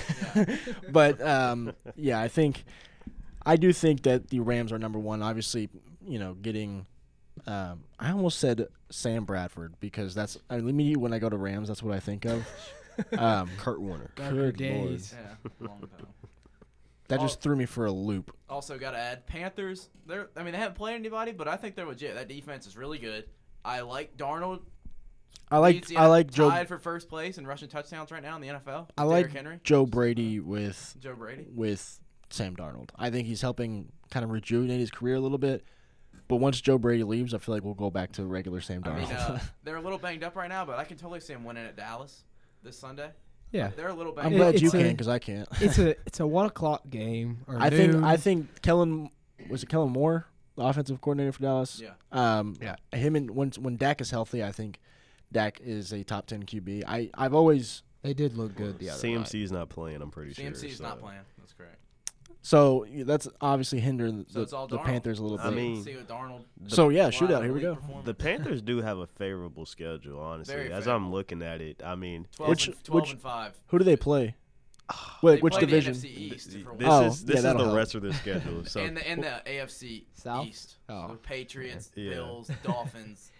[0.91, 2.63] but um, yeah, I think
[3.45, 5.21] I do think that the Rams are number one.
[5.21, 5.69] Obviously,
[6.05, 6.85] you know, getting.
[7.47, 11.37] Um, I almost said Sam Bradford because that's I mean, immediately when I go to
[11.37, 12.45] Rams, that's what I think of.
[13.17, 14.11] Um, Kurt Warner.
[14.17, 15.15] Darker good days.
[15.17, 16.07] yeah, long time.
[17.09, 18.35] That just threw me for a loop.
[18.49, 19.89] Also, got to add Panthers.
[20.05, 22.15] They're I mean they haven't played anybody, but I think they're legit.
[22.15, 23.25] That defense is really good.
[23.63, 24.61] I like Darnold.
[25.51, 28.41] I like I like Joe tied for first place in rushing touchdowns right now in
[28.41, 28.89] the NFL.
[28.97, 31.47] I Derrick like Henry, Joe Brady with Joe Brady.
[31.53, 31.99] with
[32.29, 32.89] Sam Darnold.
[32.95, 35.63] I think he's helping kind of rejuvenate his career a little bit.
[36.27, 38.89] But once Joe Brady leaves, I feel like we'll go back to regular Sam I
[38.89, 38.97] Darnold.
[38.99, 41.43] mean, uh, they're a little banged up right now, but I can totally see them
[41.43, 42.23] winning at Dallas
[42.61, 43.09] this Sunday.
[43.51, 43.71] Yeah.
[43.75, 44.61] They're a little I'm it- glad up.
[44.61, 45.47] you it's can a- because I can't.
[45.61, 47.39] it's a it's a one o'clock game.
[47.47, 47.95] Or I think.
[47.95, 49.09] I think Kellen
[49.49, 51.81] was it Kellen Moore, the offensive coordinator for Dallas.
[51.81, 51.91] Yeah.
[52.11, 52.75] Um, Yeah.
[52.93, 54.79] Him and when when Dak is healthy, I think
[55.31, 56.83] Dak is a top ten QB.
[56.87, 59.25] I I've always they did look good the other night.
[59.25, 60.01] CMC's not playing.
[60.01, 60.45] I'm pretty sure.
[60.45, 60.83] CMC's so.
[60.83, 61.19] not playing.
[61.37, 61.77] That's correct.
[62.41, 65.55] So that's obviously hindering So the, it's the Panthers a little I bit.
[65.55, 66.43] mean, see what Darnold.
[66.67, 67.43] so yeah, shootout.
[67.43, 67.75] Here we go.
[67.75, 68.05] performance.
[68.05, 70.55] The Panthers do have a favorable schedule, honestly.
[70.55, 71.05] Very As favorable.
[71.07, 73.59] I'm looking at it, I mean, 12, Which- and, 12 which- and 5.
[73.67, 74.35] Who do they play?
[74.91, 75.93] Ah, they Wait, which play division?
[75.93, 77.75] The NFC East th- for this Oh, is yeah, is the help.
[77.75, 78.65] rest of their schedule.
[78.65, 80.47] So and the and the AFC South?
[80.47, 80.77] East.
[80.89, 81.09] Oh.
[81.09, 82.09] So Patriots, Yeah.
[82.13, 83.31] Bills, Dolphins,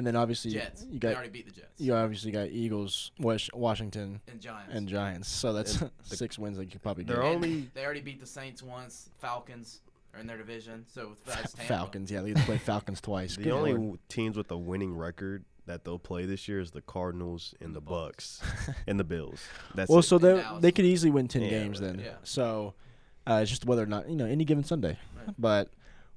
[0.00, 0.86] And then obviously Jets.
[0.90, 1.78] you they got already beat the Jets.
[1.78, 4.72] you obviously got Eagles, Wash, Washington, and Giants.
[4.74, 5.28] and Giants.
[5.28, 7.24] So that's And the- six wins that you could probably they're get.
[7.26, 9.10] only- they already beat the Saints once.
[9.18, 9.80] Falcons
[10.14, 10.86] are in their division.
[10.88, 11.68] So that's Tampa.
[11.68, 13.36] Falcons, yeah, they play Falcons twice.
[13.36, 13.98] the Good only Lord.
[14.08, 17.82] teams with a winning record that they'll play this year is the Cardinals and the
[17.82, 18.40] Bucks
[18.86, 19.38] and the Bills.
[19.74, 20.04] That's well, it.
[20.04, 21.98] so they they could easily win ten Yeah, games then.
[21.98, 22.14] Yeah.
[22.22, 22.72] So
[23.26, 24.98] uh, it's just whether or not you know any given Sunday.
[25.14, 25.34] Right.
[25.38, 25.68] But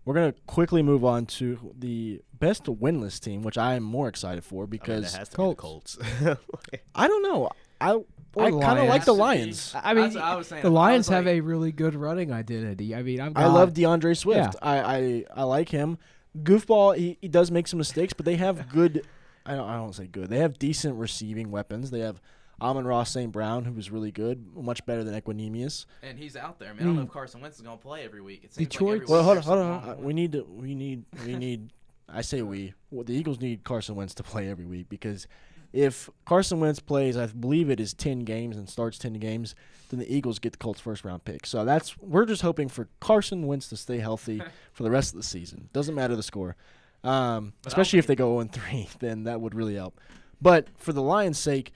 [0.06, 4.44] we're gonna quickly move on to the best winless team, which I am more excited
[4.44, 5.96] for I mean, because it has to Colts.
[5.96, 6.84] be the Colts.
[6.96, 7.50] I don't know.
[7.80, 8.06] I Or
[8.38, 9.74] I kind of like the Lions.
[9.76, 10.62] I mean, I was saying.
[10.64, 12.94] the I was Lions have like- a really good running identity.
[12.96, 14.56] I mean, I'm I love DeAndre Swift.
[14.56, 14.60] Yeah.
[14.62, 15.98] I, I I like him.
[16.38, 19.06] Goofball, he, he does make some mistakes, but they have good.
[19.46, 20.30] I don't I don't say good.
[20.30, 21.92] They have decent receiving weapons.
[21.92, 22.20] They have
[22.64, 23.32] Amon-Ra St.
[23.32, 25.86] Brown, who was really good, much better than Equanimeous.
[26.02, 26.70] And he's out there.
[26.70, 26.78] man.
[26.78, 28.44] mean, I don't know if Carson Wentz is going to play every week.
[28.44, 29.90] It seems Detroit's- like Well, hold on, hold on.
[29.90, 30.44] Uh, We need to.
[30.44, 31.04] We need.
[31.26, 31.72] We need.
[32.08, 32.74] I say we.
[32.92, 35.28] Well, the Eagles need Carson Wentz to play every week because
[35.72, 39.56] if Carson Wentz plays, I believe it is ten games and starts ten games,
[39.90, 41.46] then the Eagles get the Colts first round pick.
[41.46, 44.42] So that's we're just hoping for Carson Wentz to stay healthy
[44.74, 45.70] for the rest of the season.
[45.74, 46.56] Doesn't matter the score,
[47.04, 50.00] um, especially if they go 0 three, then that would really help.
[50.42, 51.72] But for the Lions' sake,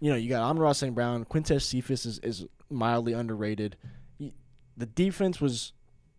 [0.00, 0.94] you know, you got Amon-Ra St.
[0.94, 3.76] Brown, Quintez Cephus is, is mildly underrated.
[4.76, 5.72] The defense was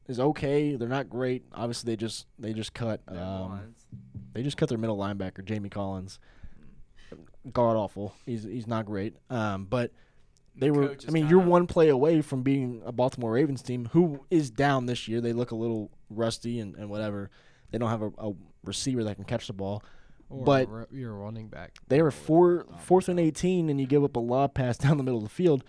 [0.10, 0.76] is okay.
[0.76, 1.46] They're not great.
[1.54, 3.74] Obviously, they just they just cut um,
[4.34, 6.20] they just cut their middle linebacker, Jamie Collins.
[7.54, 8.14] God awful.
[8.26, 9.16] He's he's not great.
[9.30, 9.92] Um, but
[10.56, 10.96] they The were.
[11.08, 14.88] I mean, you're one play away from being a Baltimore Ravens team who is down
[14.88, 15.22] this year.
[15.22, 17.30] They look a little rusty and, and whatever.
[17.72, 18.34] They don't have a, a
[18.66, 19.84] receiver that can catch the ball.
[20.30, 21.78] Or but- ru- you're a running back.
[21.88, 24.98] They were with four, Tom and 18, and you give up a lob pass down
[24.98, 25.64] the middle of the field.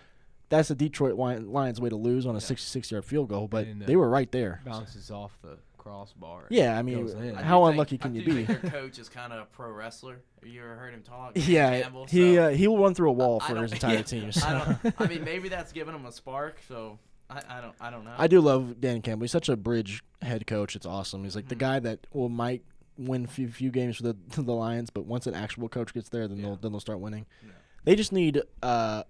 [0.49, 2.45] That's the Detroit Lions' way to lose on a Yeah.
[2.45, 4.61] 66 yard field goal, but And, uh, they were right there.
[4.65, 6.45] bounces off the crossbar.
[6.49, 7.15] Yeah, I mean, goes.
[7.15, 8.45] I do how think- unlucky I can you do be?
[8.45, 10.19] think their coach is kind of a pro wrestler.
[10.43, 11.31] Have you ever heard him talk?
[11.35, 13.71] Yeah, Campbell, he so uh, he will run through a wall I for don't- his
[13.73, 14.25] entire yeah, team.
[14.27, 14.77] I, so.
[14.83, 16.59] don't, I mean, maybe that's giving him a spark.
[16.67, 16.99] So
[17.29, 17.75] I, I don't.
[17.79, 18.13] I don't know.
[18.17, 19.23] I do love Dan Campbell.
[19.23, 20.75] He's such a bridge head coach.
[20.75, 21.23] It's awesome.
[21.23, 21.59] He's like the Mhm.
[21.59, 22.63] guy that will might
[22.97, 26.09] win a few, few games for the the Lions, but once an actual coach gets
[26.09, 26.43] there, then Yeah.
[26.47, 27.25] they'll then they'll start winning.
[27.43, 27.51] Yeah.
[27.85, 29.03] They just need uh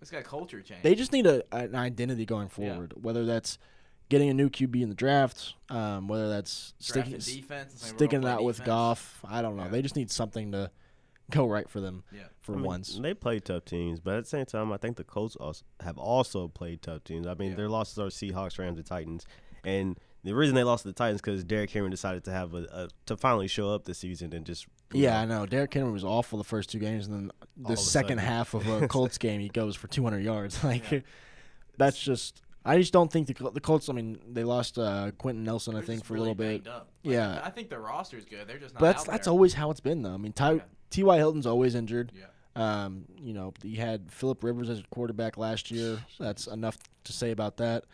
[0.00, 0.82] It's got culture change.
[0.82, 2.72] they just need a an identity going Yeah.
[2.72, 2.94] forward.
[3.02, 3.58] Whether that's
[4.08, 7.72] getting a new QB in the draft, um, whether that's sticking Drafting defense.
[7.72, 8.66] and saying we're sticking it out play with defense.
[8.66, 9.24] Goff.
[9.28, 9.64] I don't know.
[9.64, 9.68] Yeah.
[9.70, 10.70] They just need something to
[11.30, 12.22] go right for them Yeah.
[12.40, 12.98] for I mean, once.
[12.98, 15.98] They play tough teams, but at the same time, I think the Colts also have
[15.98, 17.26] also played tough teams.
[17.26, 17.56] I mean, Yeah.
[17.56, 19.26] their losses are Seahawks, Rams, and Titans,
[19.62, 22.64] and the reason they lost to the Titans because Derrick Henry decided to have a,
[22.72, 25.46] a to finally show up this season and just you Yeah, I know, know.
[25.46, 28.18] Derrick Henry was awful the first two games, and then the All of a second
[28.18, 28.32] sudden.
[28.32, 30.62] half of a Colts game, he goes for 200 yards.
[30.64, 31.00] Like, Yeah.
[31.76, 32.42] that's just.
[32.64, 33.88] I just don't think the the Colts.
[33.88, 36.66] I mean, they lost uh, Quenton Nelson, I They're think, just for a little bit.
[36.66, 36.88] up.
[37.04, 37.40] Like, Yeah.
[37.42, 38.46] I think their roster's good.
[38.46, 38.80] They're just not.
[38.80, 39.32] But that's out that's there.
[39.32, 40.12] always how it's been, though.
[40.12, 40.60] I mean, Ty Yeah.
[40.90, 41.16] T.Y.
[41.16, 42.12] Hilton's always injured.
[42.14, 42.24] Yeah.
[42.56, 45.98] Um, you know, he had Philip Rivers as a quarterback last year.
[46.18, 47.84] That's enough to say about that.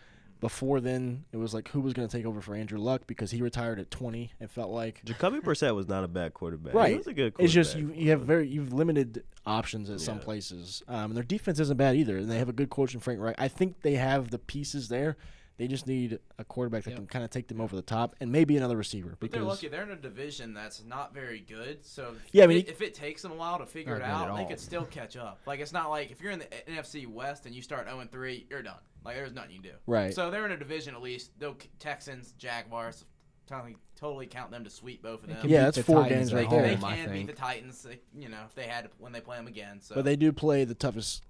[0.44, 3.30] Before then, it was like who was going to take over for Andrew Luck because
[3.30, 4.30] he retired at 20.
[4.40, 6.74] It felt like Jacoby Brissett was not a bad quarterback.
[6.74, 6.90] Right.
[6.90, 7.32] he was a good.
[7.32, 7.44] Quarterback.
[7.44, 10.82] It's just you, you have very you've limited options at some places.
[10.86, 13.20] Um, and their defense isn't bad either, and they have a good coach in Frank
[13.20, 13.36] Reich.
[13.38, 15.16] I think they have the pieces there.
[15.56, 16.98] They just need a quarterback that Yep.
[16.98, 19.10] can kind of take them over the top, and maybe another receiver.
[19.10, 19.68] But Because they're lucky.
[19.68, 21.84] They're in a division that's not very good.
[21.86, 24.02] So Yeah, I if mean, it, if it takes them a while to figure it
[24.02, 24.48] out, they all.
[24.48, 25.38] could still catch up.
[25.46, 28.46] Like it's not like if you're in the NFC West and you start 0 3,
[28.50, 28.78] you're done.
[29.04, 29.76] Like there's nothing you can do.
[29.86, 30.12] Right.
[30.12, 31.30] So they're in a division at least.
[31.38, 33.04] They'll Texans, Jaguars,
[33.46, 35.38] totally, totally count them to sweep both of them.
[35.48, 36.62] Yeah, that's the four Titans games right there.
[36.62, 37.82] they home, I can beat the Titans.
[37.82, 39.80] They, you know, if they had when they play them again.
[39.80, 41.22] So but they do play the toughest,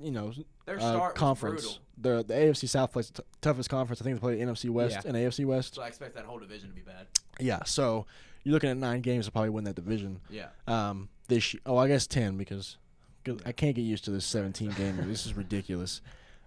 [0.00, 0.32] you know,
[0.66, 1.78] their uh, conference.
[1.98, 4.00] The the AFC South plays the t- toughest conference.
[4.00, 5.08] I think they play NFC West Yeah.
[5.10, 5.74] and AFC West.
[5.76, 7.06] So I expect that whole division to be bad.
[7.38, 8.06] Yeah, so
[8.44, 10.20] you're looking at nine games to probably win that division.
[10.30, 10.48] Yeah.
[10.66, 12.76] Um, this oh, I guess ten because
[13.24, 14.96] 'cause I can't get used to this 17 game.
[15.08, 16.00] This is ridiculous.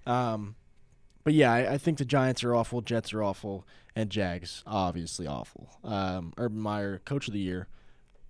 [0.05, 0.55] Um,
[1.23, 3.65] but yeah, I, I think the Giants are awful, Jets are awful,
[3.95, 5.69] and Jags obviously awful.
[5.83, 7.67] Um, Urban Meyer, Coach of the Year,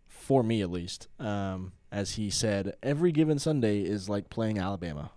[0.08, 5.12] for me at least, um, as he said, every given Sunday is like playing Alabama.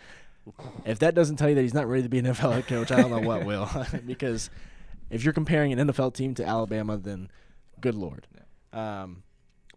[0.86, 2.90] if that doesn't tell you that he's not ready to be an NFL head coach,
[2.90, 3.68] I don't know what will.
[4.06, 4.48] because
[5.10, 7.28] if you're comparing an NFL team to Alabama, then
[7.82, 8.26] good lord.
[8.72, 9.24] Um,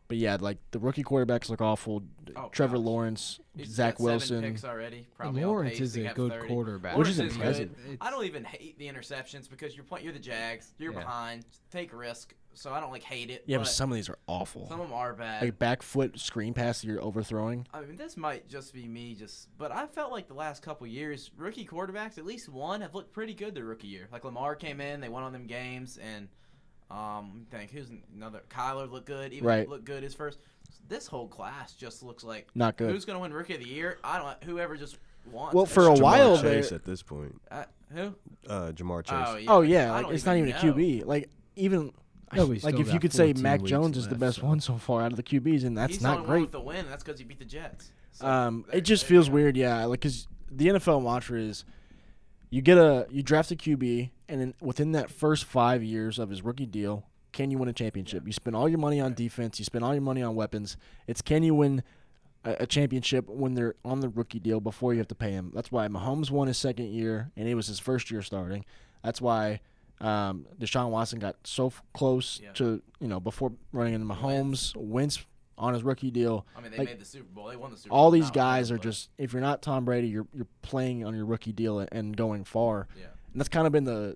[0.07, 2.03] but yeah, like the rookie quarterbacks look awful.
[2.37, 2.85] Oh, Trevor gosh.
[2.85, 4.41] Lawrence, He's Zach got seven Wilson.
[4.41, 5.07] picks already.
[5.17, 6.47] Probably Lawrence is a good 30.
[6.47, 6.95] quarterback.
[6.95, 7.71] Which is impressive.
[7.99, 10.05] I don't even hate the interceptions because you're playing.
[10.05, 10.73] You're the Jags.
[10.77, 10.99] You're Yeah.
[10.99, 11.45] behind.
[11.69, 12.33] Take a risk.
[12.59, 13.43] So I don't like hate it.
[13.45, 14.67] Yeah, but but some of these are awful.
[14.67, 15.41] some of them are bad.
[15.41, 17.65] Like back foot screen pass that you're overthrowing.
[17.73, 20.85] I mean, this might just be me, just but I felt like the last couple
[20.85, 24.09] years, rookie quarterbacks, at least one, have looked pretty good their rookie year.
[24.11, 26.27] Like Lamar came in, they won on them games, and
[26.91, 29.69] um, I think who's another Kyler looked good, even Right.
[29.69, 30.39] looked good his first.
[30.89, 32.91] This whole class just looks like Not good.
[32.91, 33.99] who's going to win rookie of the year?
[34.03, 34.43] I don't.
[34.43, 34.97] Whoever just
[35.31, 35.55] wants.
[35.55, 35.69] Well, it.
[35.69, 37.39] for a Jamar while Chase there- at this point.
[37.49, 38.15] Uh, who?
[38.49, 39.15] Uh, Ja'Marr Chase.
[39.29, 39.51] Oh yeah.
[39.53, 40.55] oh yeah, like it's not even a.
[40.55, 41.05] QB.
[41.05, 41.93] Like even
[42.33, 44.77] No, but like if you could say Mac Jones is the best so- one so
[44.77, 46.41] far out of the QBs, and that's He's not the only one great.
[46.43, 47.91] with the win, that's because he beat the Jets.
[48.11, 49.35] So, Um, it just feels go.
[49.35, 49.85] weird, yeah.
[49.85, 51.63] Like, cause the NFL mantra is,
[52.49, 56.29] you get a you draft a QB, and then within that first five years of
[56.29, 58.23] his rookie deal, can you win a championship?
[58.25, 60.75] You spend all your money on defense, you spend all your money on weapons.
[61.07, 61.83] It's can you win
[62.43, 65.51] a, a championship when they're on the rookie deal before you have to pay him.
[65.53, 68.65] That's why Mahomes won his second year, and it was his first year starting.
[69.03, 69.59] That's why
[70.01, 72.51] um, Deshaun Watson got so f- close Yeah.
[72.53, 74.75] to you know before running into Mahomes.
[74.75, 75.25] Wentz
[75.57, 76.45] on his rookie deal.
[76.55, 77.47] I mean, they Like, made the Super Bowl.
[77.47, 77.97] They won the Super Bowl.
[77.99, 81.25] All these guys are just if you're not Tom Brady, you're you're playing on your
[81.25, 82.87] rookie deal and- going far.
[82.97, 83.07] Yeah.
[83.33, 84.15] And that's kind of been the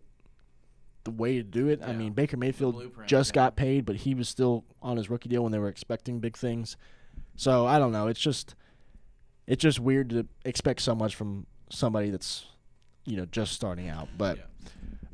[1.04, 1.82] the way to do it.
[1.84, 3.36] I mean, Baker Mayfield just yeah.
[3.36, 6.38] got paid, but he was still on his rookie deal when they were expecting big
[6.38, 6.78] things.
[7.36, 8.08] So I don't know.
[8.08, 8.56] It's just
[9.46, 12.46] it's just weird to expect so much from somebody that's
[13.06, 14.08] you know just starting out.
[14.18, 14.40] But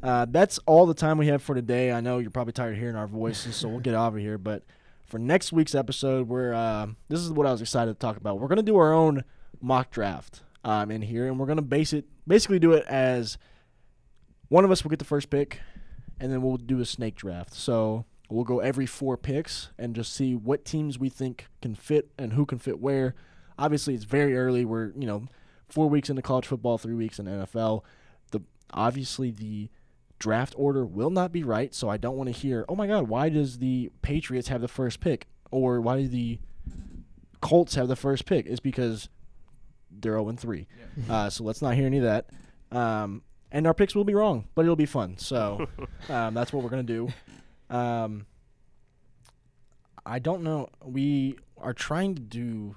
[0.01, 1.91] uh, that's all the time we have for today.
[1.91, 4.37] I know you're probably tired of hearing our voices, so we'll get out of here.
[4.37, 4.63] But
[5.05, 8.39] for next week's episode, we're uh, this is what I was excited to talk about.
[8.39, 9.23] We're gonna do our own
[9.61, 13.37] mock draft um, in here, and we're gonna base it basically do it as
[14.47, 15.59] one of us will get the first pick,
[16.19, 17.53] and then we'll do a snake draft.
[17.53, 22.11] So we'll go every four picks and just see what teams we think can fit
[22.17, 23.15] and who can fit where.
[23.57, 24.63] Obviously, it's very early.
[24.63, 25.27] We're you know
[25.67, 27.83] four weeks into college football, three weeks in NFL.
[28.31, 28.41] The
[28.71, 29.69] obviously the
[30.19, 33.07] draft order will not be right, so I don't want to hear, "Oh my God,
[33.07, 36.39] why does the Patriots have the first pick?" or "Why do the
[37.41, 39.09] Colts have the first pick?" It's because
[39.89, 40.67] they're 0 3.
[41.09, 42.29] Uh, so let's not hear any of that.
[42.71, 45.17] Um, and our picks will be wrong, but it'll be fun.
[45.17, 45.67] So
[46.09, 47.09] um, that's what we're gonna do.
[47.69, 48.25] Um,
[50.05, 50.69] I don't know.
[50.83, 52.75] We are trying to do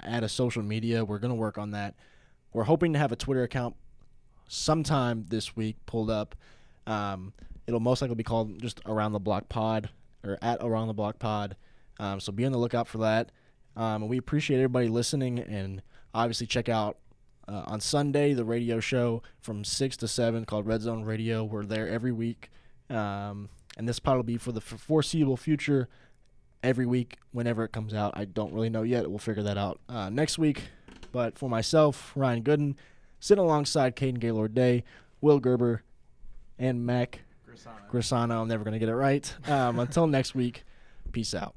[0.00, 1.04] add a social media.
[1.04, 1.94] We're gonna work on that.
[2.52, 3.76] We're hoping to have a Twitter account
[4.48, 6.34] sometime this week pulled up.
[6.86, 7.32] Um,
[7.66, 9.90] it'll most likely be called just Around the Block Pod
[10.24, 11.56] or at Around the Block Pod.
[11.98, 13.30] Um, so be on the lookout for that.
[13.76, 15.82] Um, we appreciate everybody listening and
[16.14, 16.98] obviously check out
[17.48, 21.44] uh, on Sunday the radio show from 6 to 7 called Red Zone Radio.
[21.44, 22.50] We're there every week.
[22.90, 25.88] Um, and this pod will be for the foreseeable future
[26.62, 28.12] every week whenever it comes out.
[28.14, 29.08] I don't really know yet.
[29.08, 30.64] We'll figure that out uh, next week.
[31.10, 32.74] But for myself, Ryan Gooden,
[33.20, 34.84] sitting alongside Kaden Gaylord Day,
[35.20, 35.82] Will Gerber,
[36.62, 37.90] and Mac Grisano.
[37.90, 38.40] Grisano.
[38.40, 39.34] I'm never going to get it right.
[39.48, 40.64] Um, until next week,
[41.10, 41.54] peace out.